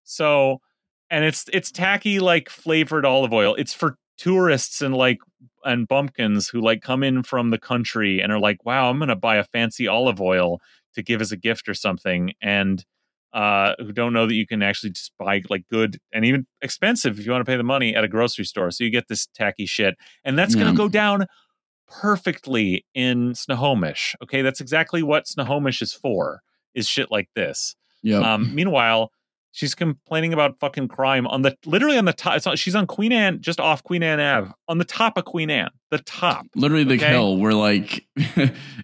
[0.04, 0.62] So,
[1.10, 3.56] and it's it's tacky like flavored olive oil.
[3.56, 5.18] It's for tourists and like
[5.66, 9.10] and bumpkins who like come in from the country and are like, "Wow, I'm going
[9.10, 10.60] to buy a fancy olive oil
[10.94, 12.86] to give as a gift or something." And
[13.34, 17.18] uh who don't know that you can actually just buy like good and even expensive
[17.18, 18.70] if you want to pay the money at a grocery store.
[18.72, 19.96] So you get this tacky shit.
[20.26, 21.26] And that's going to go down
[21.88, 24.16] perfectly in Snohomish.
[24.22, 26.42] Okay, that's exactly what Snohomish is for.
[26.74, 27.76] Is shit like this.
[28.04, 28.20] Yeah.
[28.20, 29.12] Um, meanwhile,
[29.52, 32.38] she's complaining about fucking crime on the literally on the top.
[32.38, 35.26] It's on, she's on Queen Anne, just off Queen Anne Ave, on the top of
[35.26, 37.10] Queen Anne, the top, Literally the okay.
[37.10, 38.06] hill where like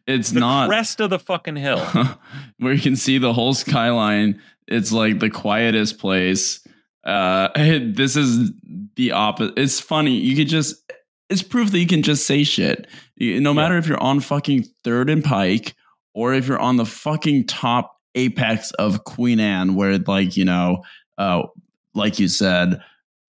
[0.08, 1.80] it's not the not crest of the fucking hill.
[2.60, 4.42] where you can see the whole skyline.
[4.68, 6.66] It's like the quietest place.
[7.06, 8.52] Uh, this is
[8.96, 9.54] the opposite.
[9.58, 10.12] It's funny.
[10.18, 10.76] You could just.
[11.30, 12.88] It's proof that you can just say shit.
[13.20, 13.54] No Yeah.
[13.54, 15.76] matter if you're on fucking Third and Pike
[16.14, 20.84] or if you're on the fucking top apex of Queen Anne, where like you know,
[21.18, 21.44] uh,
[21.94, 22.82] like you said,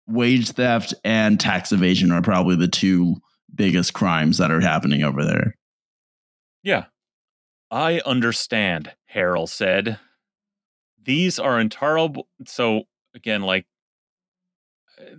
[0.08, 3.16] wage theft and tax evasion are probably the two
[3.54, 5.56] biggest crimes that are happening over there.
[6.64, 6.86] Yeah.
[7.70, 9.98] I understand, Harrell said.
[11.02, 12.28] These are intolerable.
[12.46, 12.84] So,
[13.16, 13.66] again, like,
[15.00, 15.16] uh,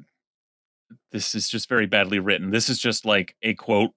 [1.10, 2.50] this is just very badly written.
[2.50, 3.92] This is just like a quote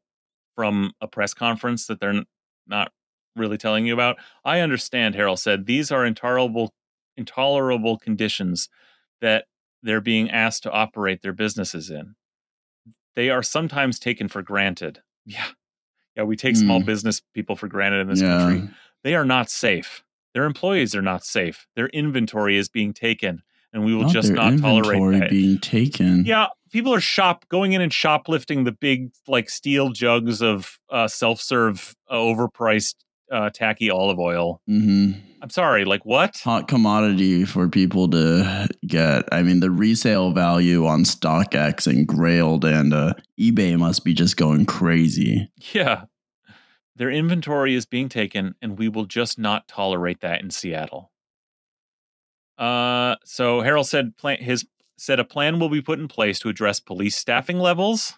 [0.55, 2.23] from a press conference that they're
[2.65, 2.91] not
[3.35, 4.17] really telling you about.
[4.43, 5.65] I understand, Harrell said.
[5.65, 6.73] These are intolerable,
[7.17, 8.69] intolerable conditions
[9.21, 9.45] that
[9.83, 12.15] they're being asked to operate their businesses in.
[13.15, 15.01] They are sometimes taken for granted.
[15.27, 15.45] Yeah.
[16.15, 16.85] Yeah, we take small Hmm.
[16.85, 18.69] business people for granted in this country.
[19.03, 20.03] They are not safe.
[20.33, 21.67] Their employees are not safe.
[21.75, 23.41] Their inventory is being taken,
[23.73, 25.29] and we will Not just not tolerate inventory that.
[25.31, 26.23] being taken.
[26.25, 31.07] yeah, people are shop going in and shoplifting the big like steel jugs of uh,
[31.07, 32.95] self-serve, uh, overpriced,
[33.31, 34.61] uh, tacky olive oil.
[34.69, 35.19] Mm-hmm.
[35.41, 36.37] I'm sorry, like what?
[36.37, 39.25] Hot commodity for people to get.
[39.31, 44.37] I mean, the resale value on StockX and Grailed and uh, eBay must be just
[44.37, 45.51] going crazy.
[45.73, 46.05] Yeah,
[46.95, 51.11] their inventory is being taken, and we will just not tolerate that in Seattle.
[52.57, 54.65] Uh, so Harrell said plan, his
[54.97, 58.17] said a plan will be put in place to address police staffing levels,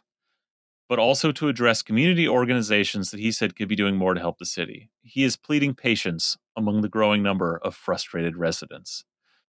[0.90, 4.38] but also to address community organizations that he said could be doing more to help
[4.38, 4.90] the city.
[5.04, 9.04] He is pleading patience among the growing number of frustrated residents.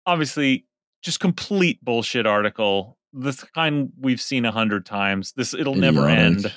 [0.06, 0.66] Obviously,
[1.02, 2.98] just complete bullshit article.
[3.12, 5.34] The kind we've seen a hundred times.
[5.34, 6.52] This it'll never end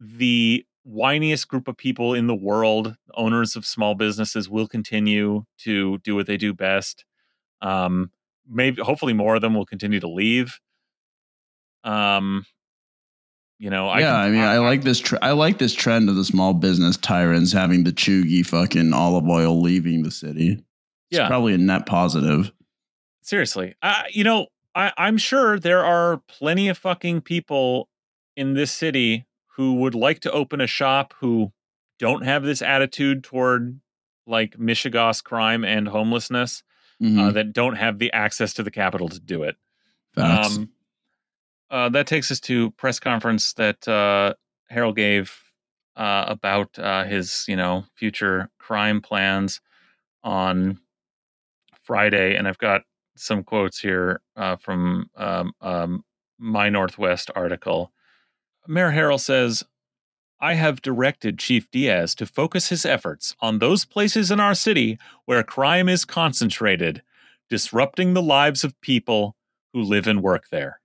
[0.00, 5.98] the whiniest group of people in the world, owners of small businesses, will continue to
[5.98, 7.04] do what they do best.
[7.62, 8.10] Um,
[8.46, 10.58] maybe, hopefully, more of them will continue to leave.
[11.84, 12.44] Um,
[13.64, 15.00] you know, I yeah, can- I mean, I like this.
[15.00, 19.26] Tr- I like this trend of the small business tyrants having the chuggy fucking olive
[19.26, 20.52] oil leaving the city.
[21.10, 21.28] It's Yeah.
[21.28, 22.52] probably a net positive.
[23.22, 23.74] seriously.
[23.82, 27.88] I, you know, I, I'm sure there are plenty of fucking people
[28.36, 29.24] in this city
[29.56, 31.50] who would like to open a shop who
[31.98, 33.80] don't have this attitude toward
[34.26, 36.62] like Michigas crime and homelessness.
[37.02, 37.32] uh, Mhm.
[37.34, 39.56] that don't have the access to the capital to do it.
[40.14, 40.56] Facts.
[40.58, 40.68] Um,
[41.74, 44.32] uh, that takes us to press conference that uh,
[44.72, 45.36] Harrell gave
[45.96, 49.60] uh, about uh, his, you know, future crime plans
[50.22, 50.78] on
[51.82, 52.82] Friday, and I've got
[53.16, 56.04] some quotes here uh, from um, um,
[56.40, 57.92] MyNorthwest article.
[58.68, 59.64] Mayor Harrell says,
[60.40, 64.96] I have directed Chief Diaz to focus his efforts on those places in our city
[65.24, 67.02] where crime is concentrated,
[67.50, 69.34] disrupting the lives of people
[69.72, 70.78] who live and work there.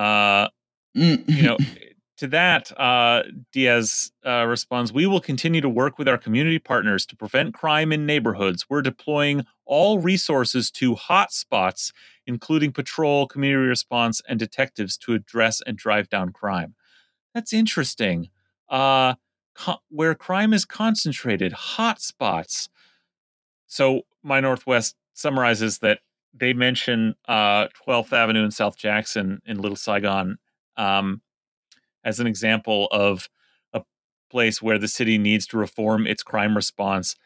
[0.00, 0.48] Uh,
[0.96, 1.24] Mm.
[1.28, 1.56] you know,
[2.16, 3.22] to that, uh,
[3.52, 7.92] Diaz uh, responds, We will continue to work with our community partners to prevent crime
[7.92, 8.66] in neighborhoods.
[8.68, 11.92] We're deploying all resources to hotspots,
[12.26, 16.74] including patrol, community response, and detectives to address and drive down crime.
[17.32, 18.30] That's interesting.
[18.68, 19.14] Uh,
[19.54, 22.68] co- where crime is concentrated, hotspots.
[23.66, 26.00] So, MyNorthwest summarizes that
[26.32, 30.38] they mention uh, 12th Avenue in South Jackson in Little Saigon
[30.76, 31.22] um,
[32.04, 33.28] as an example of
[33.72, 33.82] a
[34.30, 37.16] place where the city needs to reform its crime response.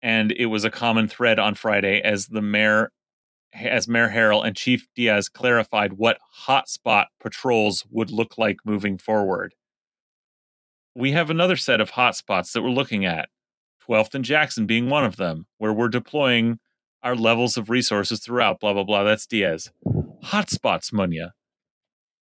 [0.00, 2.90] And it was a common thread on Friday as the mayor,
[3.54, 9.54] as Mayor Harrell and Chief Diaz clarified what hotspot patrols would look like moving forward.
[10.94, 13.28] We have another set of hotspots that we're looking at.
[13.88, 16.58] 12th and Jackson being one of them, where we're deploying
[17.02, 19.02] our levels of resources throughout, blah, blah, blah.
[19.04, 19.70] That's Diaz.
[20.24, 21.30] Hotspots, Munya.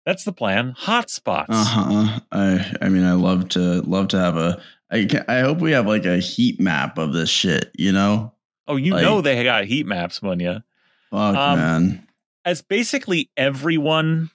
[0.05, 0.75] That's the plan.
[0.81, 1.45] Hotspots.
[1.49, 2.19] Uh huh.
[2.31, 4.61] I I mean, I love to love to have a.
[4.91, 7.71] I ca- I hope we have like a heat map of this shit.
[7.77, 8.33] You know,
[8.67, 10.63] Oh, you Like- know they got heat maps, Munya.
[11.11, 12.07] fuck Um, man.
[12.45, 14.29] As basically everyone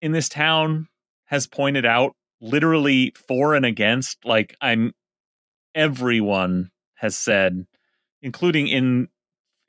[0.00, 0.88] in this town
[1.26, 4.94] has pointed out, literally for and against, like I'm
[5.74, 7.66] everyone has said,
[8.22, 9.08] including in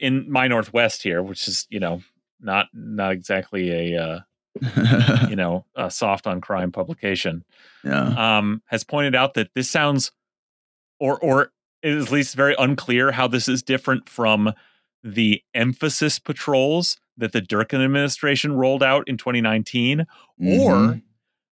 [0.02, 2.02] in MyNorthwest here, which is, you know,
[2.42, 4.20] not not exactly a uh,
[5.30, 7.46] you know, a soft on crime publication.
[7.86, 8.38] yeah.
[8.38, 10.12] um, has pointed out that this sounds,
[11.00, 11.52] or or
[11.84, 14.54] is at least very unclear how this is different from
[15.04, 20.06] the emphasis patrols that the Durkan administration rolled out in 2019, or
[20.40, 21.02] Mhm.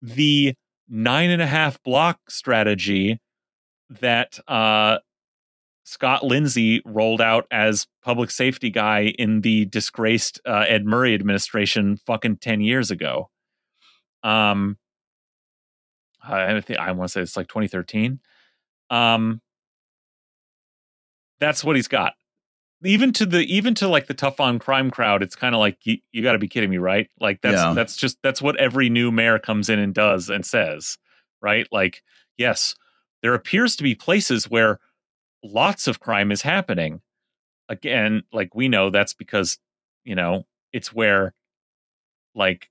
[0.01, 0.53] the
[0.87, 3.19] nine and a half block strategy
[3.89, 4.97] that uh,
[5.87, 11.97] Scott Lindsay rolled out as public safety guy in the disgraced uh, Ed Murray administration
[12.07, 13.29] fucking 10 years ago.
[14.23, 14.77] Um,
[16.27, 18.19] I think I want to say it's like 2013.
[18.89, 19.41] Um,
[21.39, 22.13] that's what he's got.
[22.83, 25.77] Even to the even to like the tough on crime crowd, it's kind of like
[25.85, 27.09] you, you got to be kidding me, right?
[27.19, 27.73] Like that's Yeah.
[27.73, 30.97] that's just that's what every new mayor comes in and does and says,
[31.41, 31.67] right?
[31.71, 32.01] Like
[32.37, 32.75] yes,
[33.21, 34.79] there appears to be places where
[35.45, 37.01] lots of crime is happening.
[37.69, 39.57] Again, like we know that's because
[40.03, 41.33] you know it's where
[42.35, 42.69] like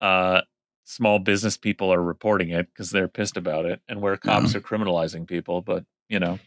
[0.00, 0.40] uh
[0.84, 4.58] small business people are reporting it because they're pissed about it and where cops Yeah.
[4.58, 6.38] are criminalizing people but you know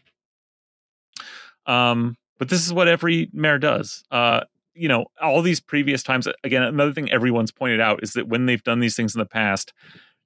[1.66, 4.40] um but this is what every mayor does uh
[4.74, 8.46] you know all these previous times again another thing everyone's pointed out is that when
[8.46, 9.72] they've done these things in the past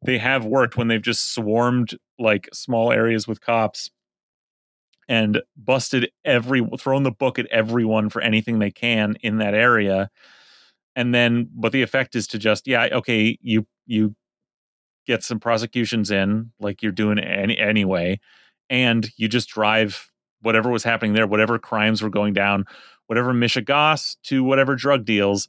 [0.02, 3.90] they have worked when they've just swarmed like small areas with cops
[5.08, 10.10] and busted every thrown the book at everyone for anything they can in that area.
[10.94, 14.14] And then but the effect is to just yeah okay you you
[15.06, 18.20] get some prosecutions in like you're doing any anyway
[18.70, 20.10] and you just drive
[20.42, 22.64] whatever was happening there whatever crimes were going down
[23.06, 25.48] whatever mishigas to whatever drug deals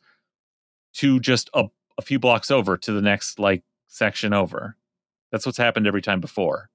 [0.93, 1.65] to just a,
[1.97, 4.75] a few blocks over to the next like section over.
[5.31, 6.69] That's what's happened every time before.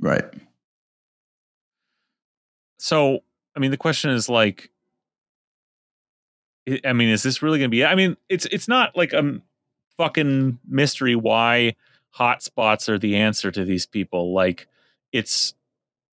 [0.00, 0.24] Right.
[2.82, 3.20] So
[3.56, 4.70] i mean the question is like
[6.84, 9.40] i mean is this really gonna be i mean it's it's not like a
[9.96, 11.74] fucking mystery why
[12.18, 14.34] hotspots are the answer to these people.
[14.34, 14.68] Like
[15.12, 15.54] it's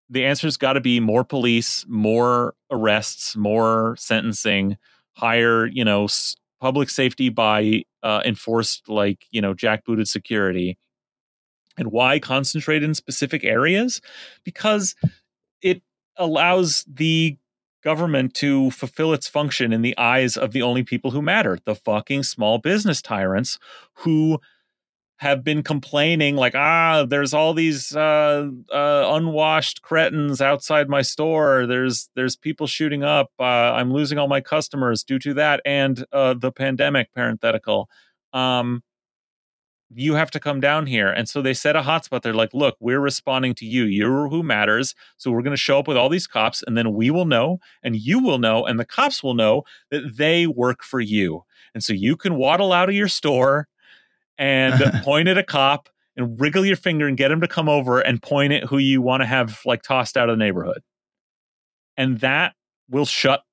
[0.10, 4.78] the answer's got to be more police more arrests more sentencing
[5.14, 10.78] higher you know s- public safety by uh, enforced like you know jackbooted security.
[11.78, 14.02] And why concentrate in specific areas?
[14.44, 14.96] Because
[15.62, 15.82] it
[16.20, 17.38] allows the
[17.84, 21.76] government to fulfill its function in the eyes of the only people who matter the
[21.76, 23.58] fucking small business tyrants
[23.96, 24.40] who
[25.18, 31.66] have been complaining like ah there's all these uh, uh, unwashed cretins outside my store.
[31.68, 33.30] There's there's people shooting up.
[33.40, 37.90] Uh, i'm losing all my customers due to that and uh, the pandemic parenthetical.
[38.34, 38.82] Um,
[39.94, 41.08] you have to come down here.
[41.08, 42.22] And so they set a hotspot.
[42.22, 43.86] They're like, look, we're responding to you.
[43.86, 44.94] You're who matters.
[45.18, 47.60] So we're going to show up with all these cops, and then we will know,
[47.82, 51.44] and you will know, and the cops will know that they work for you.
[51.74, 53.68] And so you can waddle out of your store
[54.38, 58.00] and point at a cop and wriggle your finger and get him to come over
[58.00, 60.82] and point at who you want to have like tossed out of the neighborhood.
[61.98, 62.54] And that
[62.90, 63.44] will shut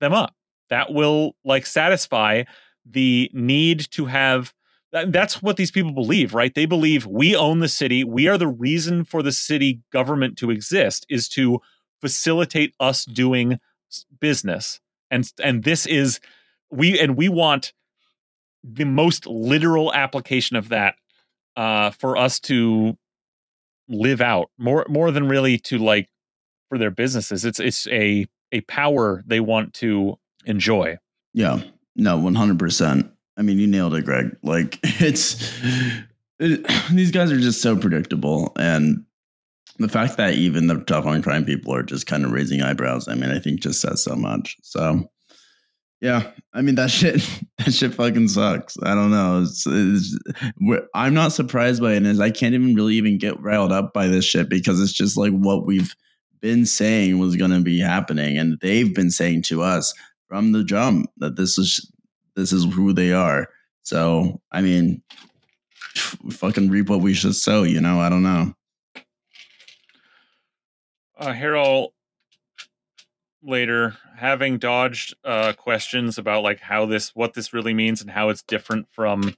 [0.00, 0.34] them up.
[0.68, 2.44] That will like satisfy
[2.84, 4.52] the need to have
[5.08, 6.54] that's what these people believe, right?
[6.54, 8.04] They believe we own the city.
[8.04, 11.60] We are the reason for the city government to exist is to
[12.00, 13.58] facilitate us doing
[14.20, 14.80] business.
[15.10, 16.20] And and this is
[16.70, 17.72] we and we want
[18.62, 20.96] the most literal application of that
[21.56, 22.96] uh for us to
[23.88, 26.08] live out more more than really to like
[26.68, 27.44] for their businesses.
[27.44, 30.98] It's it's a a power they want to enjoy.
[31.34, 31.62] Yeah.
[31.96, 33.10] No, 100%.
[33.36, 34.36] I mean, you nailed it, Greg.
[34.42, 35.52] Like, it's
[36.38, 38.52] it, these guys are just so predictable.
[38.58, 39.04] And
[39.78, 43.08] the fact that even the tough on crime people are just kind of raising eyebrows,
[43.08, 44.56] I mean, I think just says so much.
[44.62, 45.08] So,
[46.00, 47.28] Yeah, I mean that shit.
[47.58, 48.76] That shit fucking sucks.
[48.82, 49.42] I don't know.
[49.42, 50.18] It's, it's,
[50.94, 52.06] I'm not surprised by it.
[52.06, 55.16] Is I can't even really even get riled up by this shit because it's just
[55.16, 55.94] like what we've
[56.40, 59.92] been saying was going to be happening, and they've been saying to us
[60.28, 61.90] from the jump that this is
[62.36, 63.48] this is who they are.
[63.82, 65.02] So I mean,
[66.30, 67.62] fucking reap what we should sow.
[67.64, 68.54] You know, I don't know.
[71.18, 71.88] uh, Harrell
[73.42, 78.28] later having dodged uh, questions about like how this what this really means and how
[78.28, 79.34] it's different from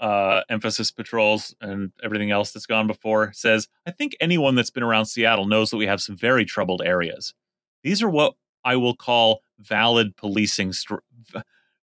[0.00, 4.82] uh, emphasis patrols and everything else that's gone before says i think anyone that's been
[4.82, 7.34] around seattle knows that we have some very troubled areas
[7.82, 8.34] these are what
[8.64, 10.72] i will call valid policing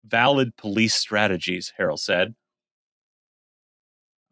[0.06, 2.34] valid police strategies Harrell said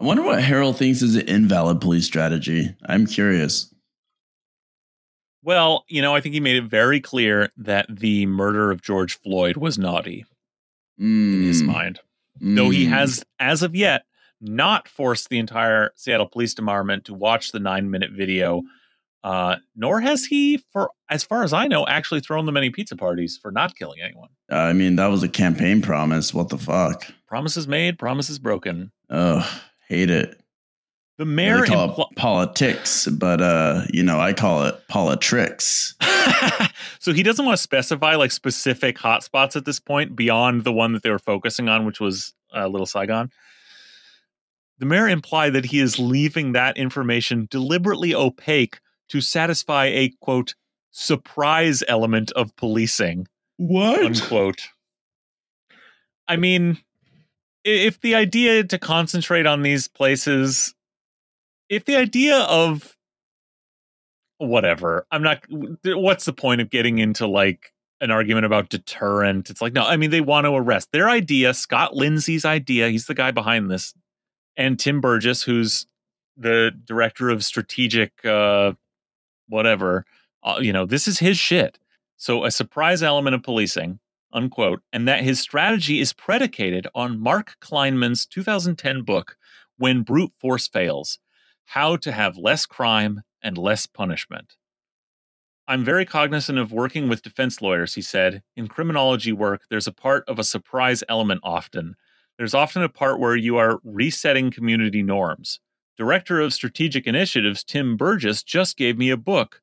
[0.01, 2.75] I wonder what Harrell thinks is an invalid police strategy.
[2.87, 3.73] I'm curious.
[5.43, 9.19] well you know i think he made it very clear that the murder of george
[9.19, 10.25] floyd was naughty
[10.99, 12.01] in his Mm, mind
[12.41, 12.91] though he mm.
[12.91, 14.05] has, as of yet,
[14.41, 18.63] not forced the entire Seattle Police Department to watch the nine minute video.
[19.25, 22.97] Uh, nor has he, for as far as I know, actually thrown them any pizza
[22.97, 24.29] parties for not killing anyone.
[24.49, 26.33] I mean, that was a campaign promise.
[26.33, 27.07] What the fuck?
[27.27, 28.93] Promises made, promises broken.
[29.11, 29.45] Ugh,
[29.89, 30.41] hate it.
[31.19, 35.95] The mayor they call impl- it politics, but uh, you know, I call it politricks.
[37.01, 40.93] so he doesn't want to specify like specific hotspots at this point beyond the one
[40.93, 43.33] that they were focusing on, which was uh, Little Saigon.
[44.79, 50.55] The mayor implied that he is leaving that information deliberately opaque to satisfy a quote
[50.91, 54.05] surprise element of policing What?
[54.05, 54.69] unquote.
[56.27, 56.79] I mean,
[57.65, 60.75] if the idea to concentrate on these places,
[61.69, 62.97] if the idea of
[64.39, 65.43] whatever, I'm not,
[65.85, 69.51] what's the point of getting into like an argument about deterrent?
[69.51, 70.93] It's like, no, I mean, they want to arrest.
[70.93, 73.95] Their idea, Scott Lindsay's idea, he's the guy behind this,
[74.57, 75.87] and Tim Burgess, who's
[76.37, 78.73] the director of strategic, uh,
[79.49, 80.05] whatever,
[80.43, 81.79] uh, you know, this is his shit.
[82.17, 84.01] So a surprise element of policing,
[84.33, 89.37] unquote, and that his strategy is predicated on Mark Kleiman's 2010 book,
[89.77, 91.19] When Brute Force Fails
[91.67, 94.55] How to Have Less Crime and Less Punishment.
[95.69, 98.43] I'm very cognizant of working with defense lawyers, he said.
[98.57, 101.95] In criminology work, there's a part of a surprise element often.
[102.39, 105.61] There's often a part where you are resetting community norms.
[105.99, 109.61] Director of Strategic Initiatives Tim Burgess just gave me a book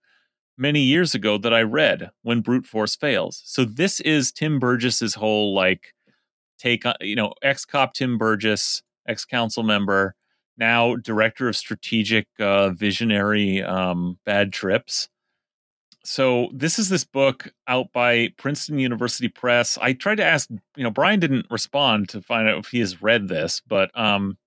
[0.58, 3.42] many years ago that I read when brute force fails.
[3.46, 5.94] So this is Tim Burgess's whole like
[6.58, 10.14] take on you know ex cop Tim Burgess, ex council member,
[10.58, 15.08] now director of strategic uh, visionary um, bad trips.
[16.04, 19.78] So this is this book out by Princeton University Press.
[19.82, 23.02] I tried to ask, you know, Brian didn't respond to find out if he has
[23.02, 24.38] read this, but um,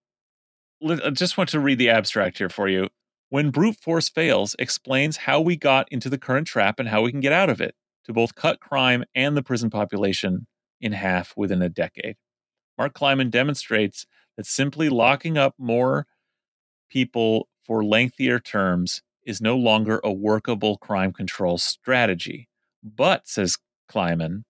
[0.86, 2.88] I just want to read the abstract here for you.
[3.30, 7.10] When brute force fails, explains how we got into the current trap and how we
[7.10, 7.74] can get out of it
[8.04, 10.46] to both cut crime and the prison population
[10.80, 12.16] in half within a decade.
[12.78, 14.06] Mark Kleiman demonstrates
[14.36, 16.06] that simply locking up more
[16.88, 22.48] people for lengthier terms is no longer a workable crime control strategy.
[22.82, 23.58] But, says
[23.88, 24.44] Kleiman,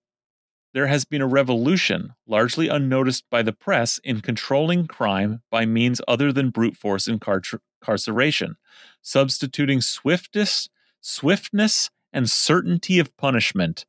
[0.74, 6.00] there has been a revolution, largely unnoticed by the press, in controlling crime by means
[6.06, 8.56] other than brute force incarcer- incarceration,
[9.02, 10.68] substituting swiftness,
[11.00, 13.84] swiftness and certainty of punishment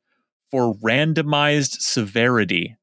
[0.50, 2.76] for randomized severity,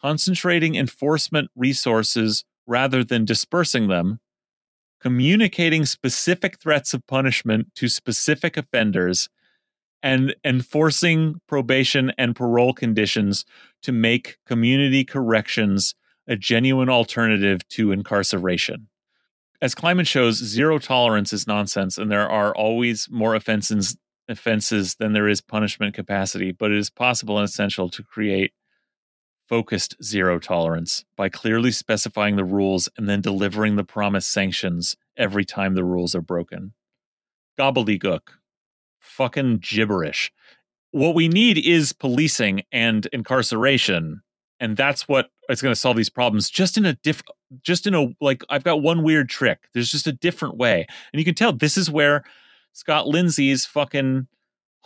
[0.00, 4.20] concentrating enforcement resources rather than dispersing them,
[5.00, 9.28] communicating specific threats of punishment to specific offenders,
[10.02, 13.44] and enforcing probation and parole conditions
[13.82, 15.94] to make community corrections
[16.26, 18.88] a genuine alternative to incarceration.
[19.60, 23.96] As Kleiman shows, zero tolerance is nonsense, and there are always more offenses
[24.28, 28.52] offenses than there is punishment capacity, but it is possible and essential to create
[29.48, 35.44] focused zero tolerance by clearly specifying the rules and then delivering the promised sanctions every
[35.44, 36.74] time the rules are broken.
[37.58, 38.37] Gobbledygook.
[39.08, 40.32] Fucking gibberish.
[40.90, 44.22] What we need is policing and incarceration,
[44.60, 47.22] and that's what is going to solve these problems just in a diff
[47.62, 49.68] just in a like I've got one weird trick.
[49.74, 50.86] There's just a different way.
[51.12, 52.24] And you can tell this is where
[52.72, 54.28] Scott Lindsay's fucking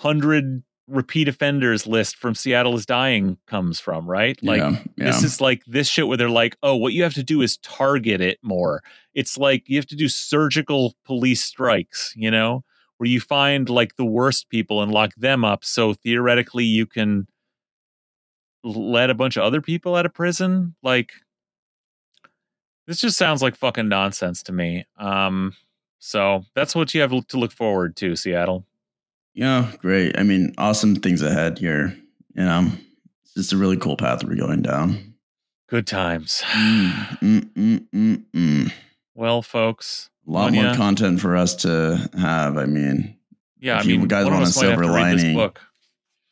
[0.00, 4.38] 100 repeat offenders list from Seattle is dying comes from, right?
[4.42, 5.06] Like yeah, yeah.
[5.06, 7.56] this is like this shit where they're like, oh, what you have to do is
[7.58, 8.82] target it more.
[9.14, 12.64] It's like you have to do surgical police strikes, you know,
[13.02, 15.64] where you find like the worst people and lock them up.
[15.64, 17.26] So theoretically, you can
[18.62, 20.76] let a bunch of other people out of prison.
[20.84, 21.10] Like,
[22.86, 24.86] this just sounds like fucking nonsense to me.
[24.98, 25.56] Um,
[25.98, 28.66] so that's what you have to look forward to, Seattle.
[29.34, 30.16] Yeah, great.
[30.16, 31.98] I mean, awesome things ahead here.
[32.36, 32.70] You know,
[33.24, 35.14] it's just a really cool path we're going down.
[35.68, 36.44] Good times.
[36.54, 38.72] Mm, mm, mm, mm, mm.
[39.12, 42.56] Well, folks, A lot more content for us to have.
[42.56, 43.16] I mean,
[43.58, 45.36] yeah, I you mean, guys want a us might have silver to read this lining,
[45.36, 45.60] book.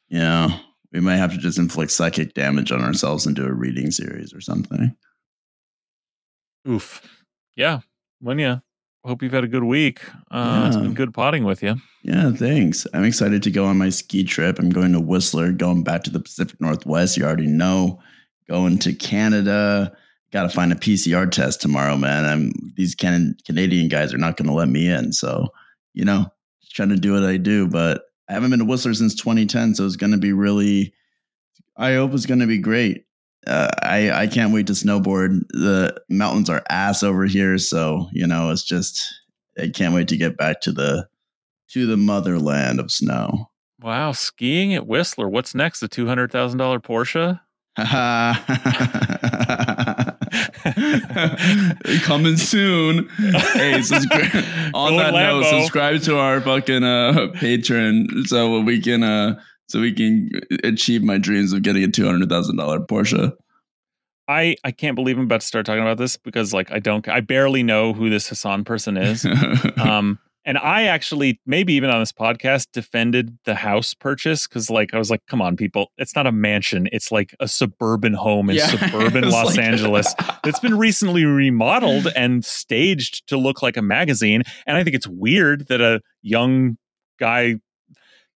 [0.08, 0.48] you know,
[0.92, 4.32] we might have to just inflict psychic damage on ourselves and do a reading series
[4.32, 4.94] or something.
[6.68, 7.02] Oof.
[7.56, 7.80] Yeah.
[8.22, 8.62] Munya,
[9.04, 10.00] hope you've had a good week.
[10.30, 10.82] Uh, It's Yeah.
[10.82, 11.76] been good potting with you.
[12.02, 12.86] Yeah, thanks.
[12.94, 14.58] I'm excited to go on my ski trip.
[14.58, 17.16] I'm going to Whistler, going back to the Pacific Northwest.
[17.16, 18.00] You already know.
[18.48, 19.92] Going to Canada.
[20.32, 22.24] Got to find a PCR test tomorrow, man.
[22.24, 25.12] I'm these Can- Canadian guys are not going to let me in.
[25.12, 25.48] So,
[25.92, 26.26] you know,
[26.62, 27.66] just trying to do what I do.
[27.66, 30.94] But I haven't been to Whistler since 2010, so it's going to be really.
[31.76, 33.06] I hope it's going to be great.
[33.46, 35.40] Uh, I I can't wait to snowboard.
[35.50, 39.02] The mountains are ass over here, so you know it's just
[39.58, 41.08] I can't wait to get back to the
[41.70, 43.50] to the motherland of snow.
[43.80, 44.12] Wow.
[44.12, 45.28] Skiing at Whistler.
[45.28, 45.80] What's next?
[45.80, 47.40] The $200,000 Porsche?
[52.02, 53.08] Coming soon.
[53.52, 54.44] Hey, subscribe
[54.74, 59.92] on that note, subscribe to our fucking uh Patreon so we can uh so we
[59.92, 60.30] can
[60.64, 63.32] achieve my dreams of getting a two hundred thousand dollar Porsche.
[64.28, 67.06] I, I can't believe I'm about to start talking about this because like I don't
[67.08, 69.26] I barely know who this Hassan person is.
[69.76, 74.94] um and I actually maybe even on this podcast defended the house purchase because like
[74.94, 78.48] I was like, come on, people, it's not a mansion, it's like a suburban home
[78.50, 83.76] in Yeah, suburban Los like- Angeles that's been recently remodeled and staged to look like
[83.76, 84.42] a magazine.
[84.66, 86.76] And I think it's weird that a young
[87.18, 87.56] guy,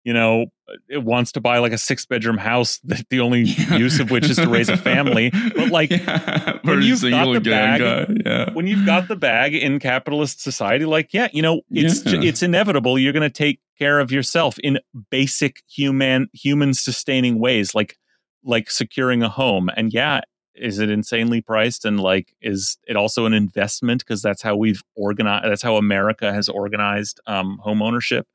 [0.03, 0.45] you know,
[0.89, 3.41] it wants to buy like a six bedroom house that the only
[3.77, 5.29] use of which is to raise a family.
[5.55, 8.53] But like Yeah, when you've got the bag- guy, yeah.
[8.53, 12.21] when you've got the bag in capitalist society, like, yeah, you know, it's Yeah.
[12.21, 12.97] it's inevitable.
[12.97, 14.79] You're going to take care of yourself in
[15.11, 17.97] basic human human sustaining ways, like
[18.43, 19.69] like securing a home.
[19.75, 20.21] And yeah,
[20.55, 21.83] is it insanely priced?
[21.85, 24.01] And like, is it also an investment?
[24.03, 25.45] Because that's how we've organized.
[25.45, 28.27] That's how America has organized um, home ownership.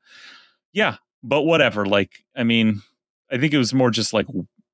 [0.73, 1.85] Yeah, but whatever.
[1.85, 2.81] Like, I mean,
[3.31, 4.27] I think it was more just like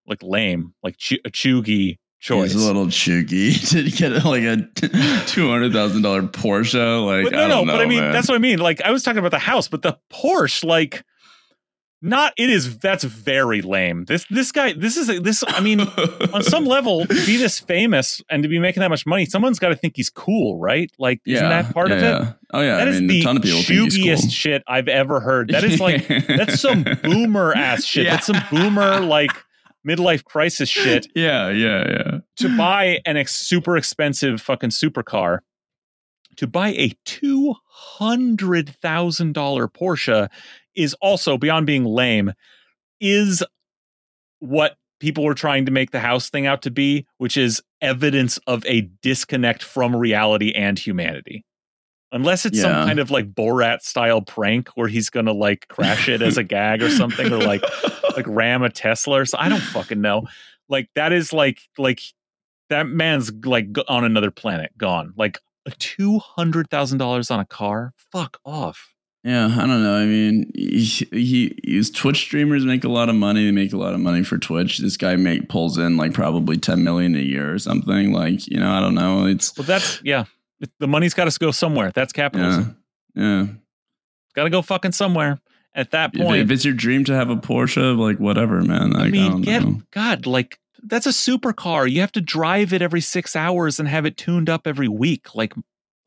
[0.07, 2.53] like lame, like ch- a chuggy choice.
[2.53, 4.67] He's a little chuggy to get like a
[5.27, 7.05] two hundred thousand dollar Porsche.
[7.05, 8.13] Like, but no, I no, don't know, but I mean, man.
[8.13, 8.59] that's what I mean.
[8.59, 11.03] Like, I was talking about the house, but the Porsche, like,
[12.01, 12.77] not it is.
[12.77, 14.05] That's very lame.
[14.05, 15.43] This this guy, this is this.
[15.47, 19.05] I mean, on some level, to be this famous and to be making that much
[19.05, 20.91] money, someone's got to think he's cool, right?
[20.99, 22.05] Like, isn't that part yeah, of it?
[22.05, 22.33] yeah.
[22.53, 24.29] Oh yeah, That I is mean, the a ton of people think he's chuggiest cool.
[24.29, 25.49] shit I've ever heard.
[25.49, 28.05] That is like that's some boomer ass shit.
[28.05, 28.11] Yeah.
[28.11, 29.31] That's some boomer like
[29.87, 32.17] midlife crisis shit Yeah, yeah, yeah.
[32.37, 35.39] to buy an ex- super expensive fucking supercar,
[36.35, 40.29] to buy a two hundred thousand dollar Porsche
[40.77, 42.33] is also beyond being lame.
[43.01, 43.43] Is
[44.39, 48.39] what people were trying to make the house thing out to be, which is evidence
[48.47, 51.43] of a disconnect from reality and humanity.
[52.11, 56.21] Unless it's some kind of like Borat style prank where he's gonna like crash it
[56.21, 57.61] as a gag or something, or like
[58.15, 59.37] like ram a Tesla or so.
[59.37, 60.23] I don't fucking know.
[60.69, 61.99] Like that is like like
[62.69, 65.13] that man's like on another planet, gone.
[65.17, 65.39] Like
[65.79, 67.93] two hundred thousand dollars on a car.
[68.11, 68.93] Fuck off.
[69.27, 69.93] Yeah, I don't know.
[69.93, 70.79] I mean, he,
[71.11, 73.43] he, his Twitch streamers make a lot of money.
[73.43, 74.77] They make a lot of money for Twitch.
[74.77, 78.13] This guy make pulls in like probably ten million a year or something.
[78.13, 79.25] Like, you know, I don't know.
[79.25, 80.23] It's Well, that's yeah.
[80.61, 81.91] It- The money's got to go somewhere.
[81.93, 82.77] That's capitalism.
[83.15, 83.47] yeah, yeah.
[84.33, 85.39] Got to go fucking somewhere.
[85.75, 88.91] At that point, if it's your dream to have a Porsche, like whatever, man.
[88.91, 89.81] Like, I I, mean, don't get know.
[89.91, 91.91] God, like that's a supercar.
[91.91, 95.35] You have to drive it every six hours and have it tuned up every week.
[95.35, 95.53] Like,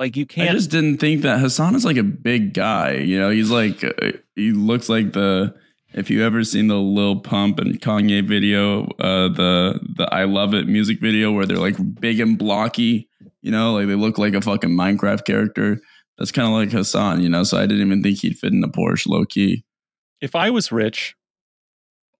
[0.00, 0.50] like you can't.
[0.50, 2.94] I just didn't think that Hassan is like a big guy.
[2.94, 3.92] You know, he's like uh,
[4.34, 5.54] he looks like the
[5.92, 10.54] if you ever seen the Lil Pump and Kanye video, uh, the the I Love
[10.54, 13.08] It music video where they're like big and blocky.
[13.42, 15.80] You know, like they look like a fucking Minecraft character.
[16.18, 17.22] That's kind of like Hassan.
[17.22, 19.64] You know, so I didn't even think he'd fit in a Porsche, low key.
[20.20, 21.14] if I was rich,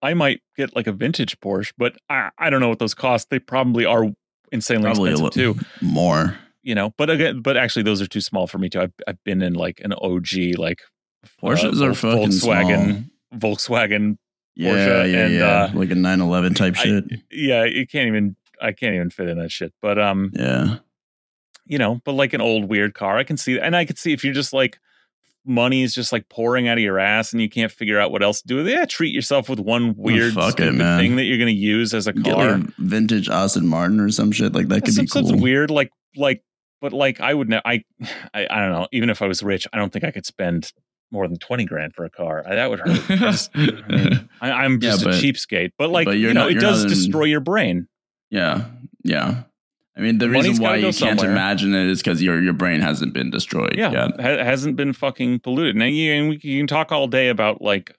[0.01, 3.29] I might get like a vintage Porsche, but I, I don't know what those cost.
[3.29, 4.05] They probably are
[4.51, 5.65] insanely Probably a expensive little too.
[5.81, 6.37] more.
[6.63, 8.81] You know, but again, but actually, those are too small for me too.
[8.81, 10.81] I've, I've been in like an OG like
[11.41, 13.55] Porsches uh, are fucking Volkswagen, small.
[13.55, 14.17] Volkswagen.
[14.55, 15.63] Yeah, Porsche yeah, and, yeah.
[15.63, 17.03] uh, like a 911 type I- shit.
[17.31, 18.35] Yeah, you can't even.
[18.61, 19.73] I can't even fit in that shit.
[19.81, 20.77] But um, yeah.
[21.65, 24.13] you know, but like an old weird car, I can see, and I can see
[24.13, 24.79] if you're just like
[25.43, 28.21] money is just like pouring out of your ass and you can't figure out what
[28.21, 31.39] else to do yeah, treat yourself with one weird fuck it, stupid thing that you're
[31.39, 32.49] going to use as a car.
[32.49, 35.23] a vintage Aston Martin or some shit like that could some, be cool.
[35.23, 36.43] something weird, like like,
[36.81, 37.83] but like I would ne- I,
[38.33, 38.87] I I don't know.
[38.91, 40.73] Even if I was rich, I don't think I could spend
[41.11, 42.43] more than twenty grand for a car.
[42.47, 43.19] I, that would hurt.
[43.19, 43.59] Just- I
[43.89, 46.59] mean, I, I'm Yeah, just but- a cheapskate, but like but you know, not- it
[46.59, 47.87] does in- destroy your brain.
[48.29, 48.65] yeah,
[49.03, 49.43] yeah.
[49.97, 52.53] I mean, the Money's reason why you go can't imagine it is because your your
[52.53, 53.75] brain hasn't been destroyed.
[53.77, 54.21] Yeah, yet.
[54.21, 55.75] ha- hasn't been fucking polluted.
[55.75, 57.93] Now you, and we you can talk all day about like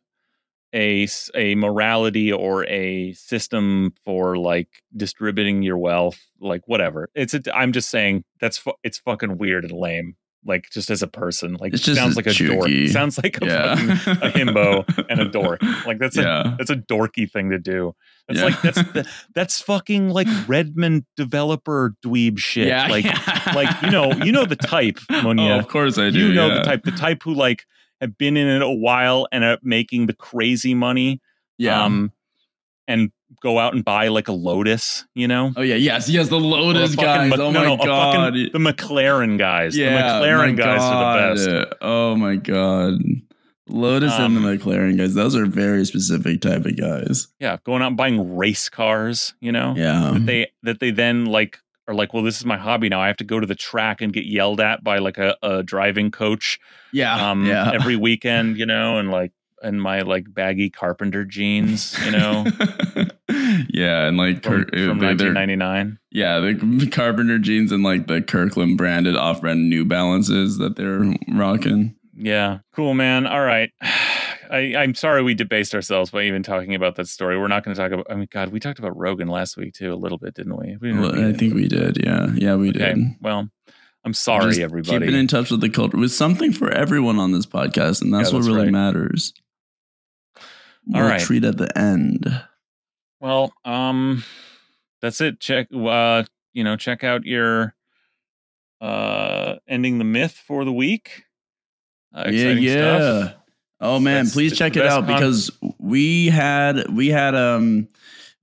[0.74, 7.08] a a morality or a system for like distributing your wealth, like whatever.
[7.14, 10.16] It's a, I'm just saying that's fu- it's fucking weird and lame.
[10.44, 12.68] Like just as a person, like just sounds like a dork.
[12.88, 13.76] Sounds like a Yeah.
[13.76, 15.62] fucking a himbo and a dork.
[15.86, 17.94] Like that's a that's a dorky thing to do.
[18.26, 18.46] That's Yeah.
[18.46, 22.66] like that's the, that's fucking like Redmond developer dweeb shit.
[22.66, 23.52] Yeah, like yeah.
[23.54, 26.18] like you know you know the type, Monia Oh, of course I do.
[26.18, 26.54] you know yeah.
[26.56, 27.64] the type the type who like
[28.02, 31.20] have been in it a while and are making the crazy money
[31.56, 31.82] Yeah.
[31.84, 32.12] um
[32.86, 33.10] and
[33.40, 35.76] go out and buy like a lotus you know oh yeah.
[35.76, 36.08] Yes.
[36.08, 36.28] Yes.
[36.28, 37.30] The Lotus Or a fucking guys.
[37.30, 38.34] Mc- oh no, my no, a fucking- god.
[38.34, 40.18] the mclaren guys yeah.
[40.18, 41.34] the mclaren guys are the
[41.64, 42.98] best Oh my god.
[43.68, 45.14] Lotus Um, and the McLaren guys.
[45.14, 47.28] Those are very specific type of guys.
[47.38, 50.10] yeah going out and buying race cars you know Yeah.
[50.14, 51.58] that they that they then like
[51.88, 54.00] are like well this is my hobby now i have to go to the track
[54.00, 56.58] and get yelled at by like a, a driving coach
[56.92, 57.30] Yeah.
[57.30, 57.72] um yeah.
[57.74, 59.32] every weekend you know and like
[59.62, 62.44] and my like baggy carpenter jeans you know
[63.68, 68.06] yeah, and like from, Kirk, from they're- they're- 1999 yeah, the Carpenter jeans and like
[68.06, 71.94] the Kirkland branded off-brand New Balances that they're rocking.
[72.14, 73.26] Yeah, cool, man.
[73.26, 73.70] All right.
[74.52, 77.38] I, I'm sorry we debased ourselves by even talking about that story.
[77.38, 78.06] We're not going to talk about.
[78.10, 80.76] I mean, God, we talked about Rogan last week too, a little bit, didn't we?
[80.80, 82.04] we didn't Well, I think we did.
[82.04, 82.92] Yeah, yeah, we Okay.
[82.94, 82.98] did.
[83.20, 83.48] Well,
[84.04, 84.98] I'm sorry, Just everybody.
[85.06, 88.30] Keeping in touch with the culture with something for everyone on this podcast, and that's
[88.30, 88.72] Yeah, what really right.
[88.72, 89.32] matters.
[90.36, 91.20] All We'll right.
[91.20, 92.26] treat at the end.
[93.20, 94.22] well, um,
[95.00, 95.40] that's it.
[95.40, 95.68] Check.
[95.74, 97.74] Uh, you know, check out your
[98.80, 101.22] uh ending the myth for the week.
[102.14, 102.98] Uh, yeah, yeah.
[102.98, 103.34] stuff.
[103.82, 107.88] Oh man, That's- please check it out con- because we had we had um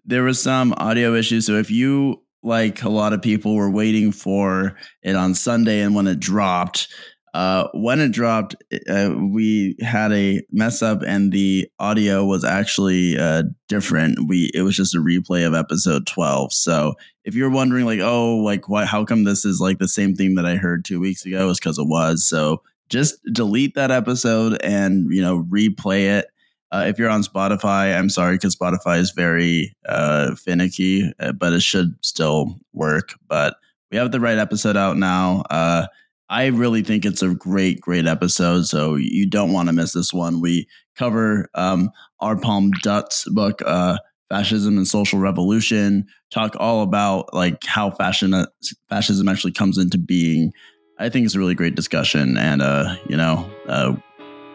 [0.05, 1.45] there was some audio issues.
[1.45, 5.95] So if you like a lot of people were waiting for it on Sunday and
[5.95, 6.89] when it dropped,
[7.33, 8.55] uh when it dropped,
[8.89, 14.27] uh, we had a mess up and the audio was actually uh different.
[14.27, 16.51] We it was just a replay of episode 12.
[16.51, 20.15] So if you're wondering like, oh, like what how come this is like the same
[20.15, 22.27] thing that I heard 2 weeks ago is cuz it was.
[22.27, 26.27] So just delete that episode and you know replay it.
[26.71, 31.51] Uh, if you're on spotify i'm sorry because spotify is very uh, finicky uh, but
[31.51, 33.13] it should still work.
[33.27, 33.55] But
[33.91, 35.43] we have the right episode out now.
[35.49, 35.87] Uh,
[36.29, 40.13] i really think it's a great great episode so you don't want to miss this
[40.13, 40.41] one.
[40.41, 41.89] We cover um,
[42.19, 42.37] R.
[42.37, 43.97] Palme Dutt's book uh,
[44.29, 50.51] fascism and social revolution talk all about like how fascism actually comes into being
[50.99, 53.95] I think it's a really great discussion, and uh, you know, uh,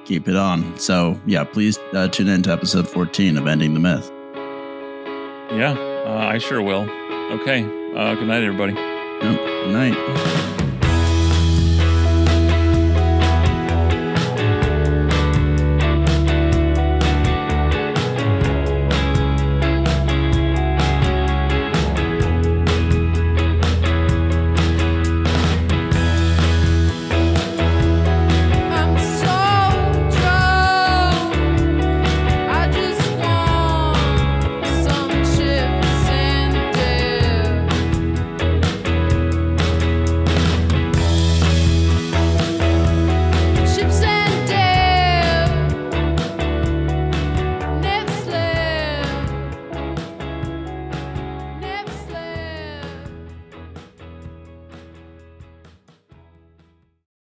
[0.05, 0.79] keep it on.
[0.79, 4.11] So yeah, please uh, tune in to episode 14 of Ending the Myth.
[5.51, 5.75] Yeah,
[6.07, 6.89] uh, I sure will.
[7.41, 7.65] Okay.
[7.95, 8.75] Uh, good night, everybody.
[8.75, 9.37] Yep.
[9.37, 10.64] Good night.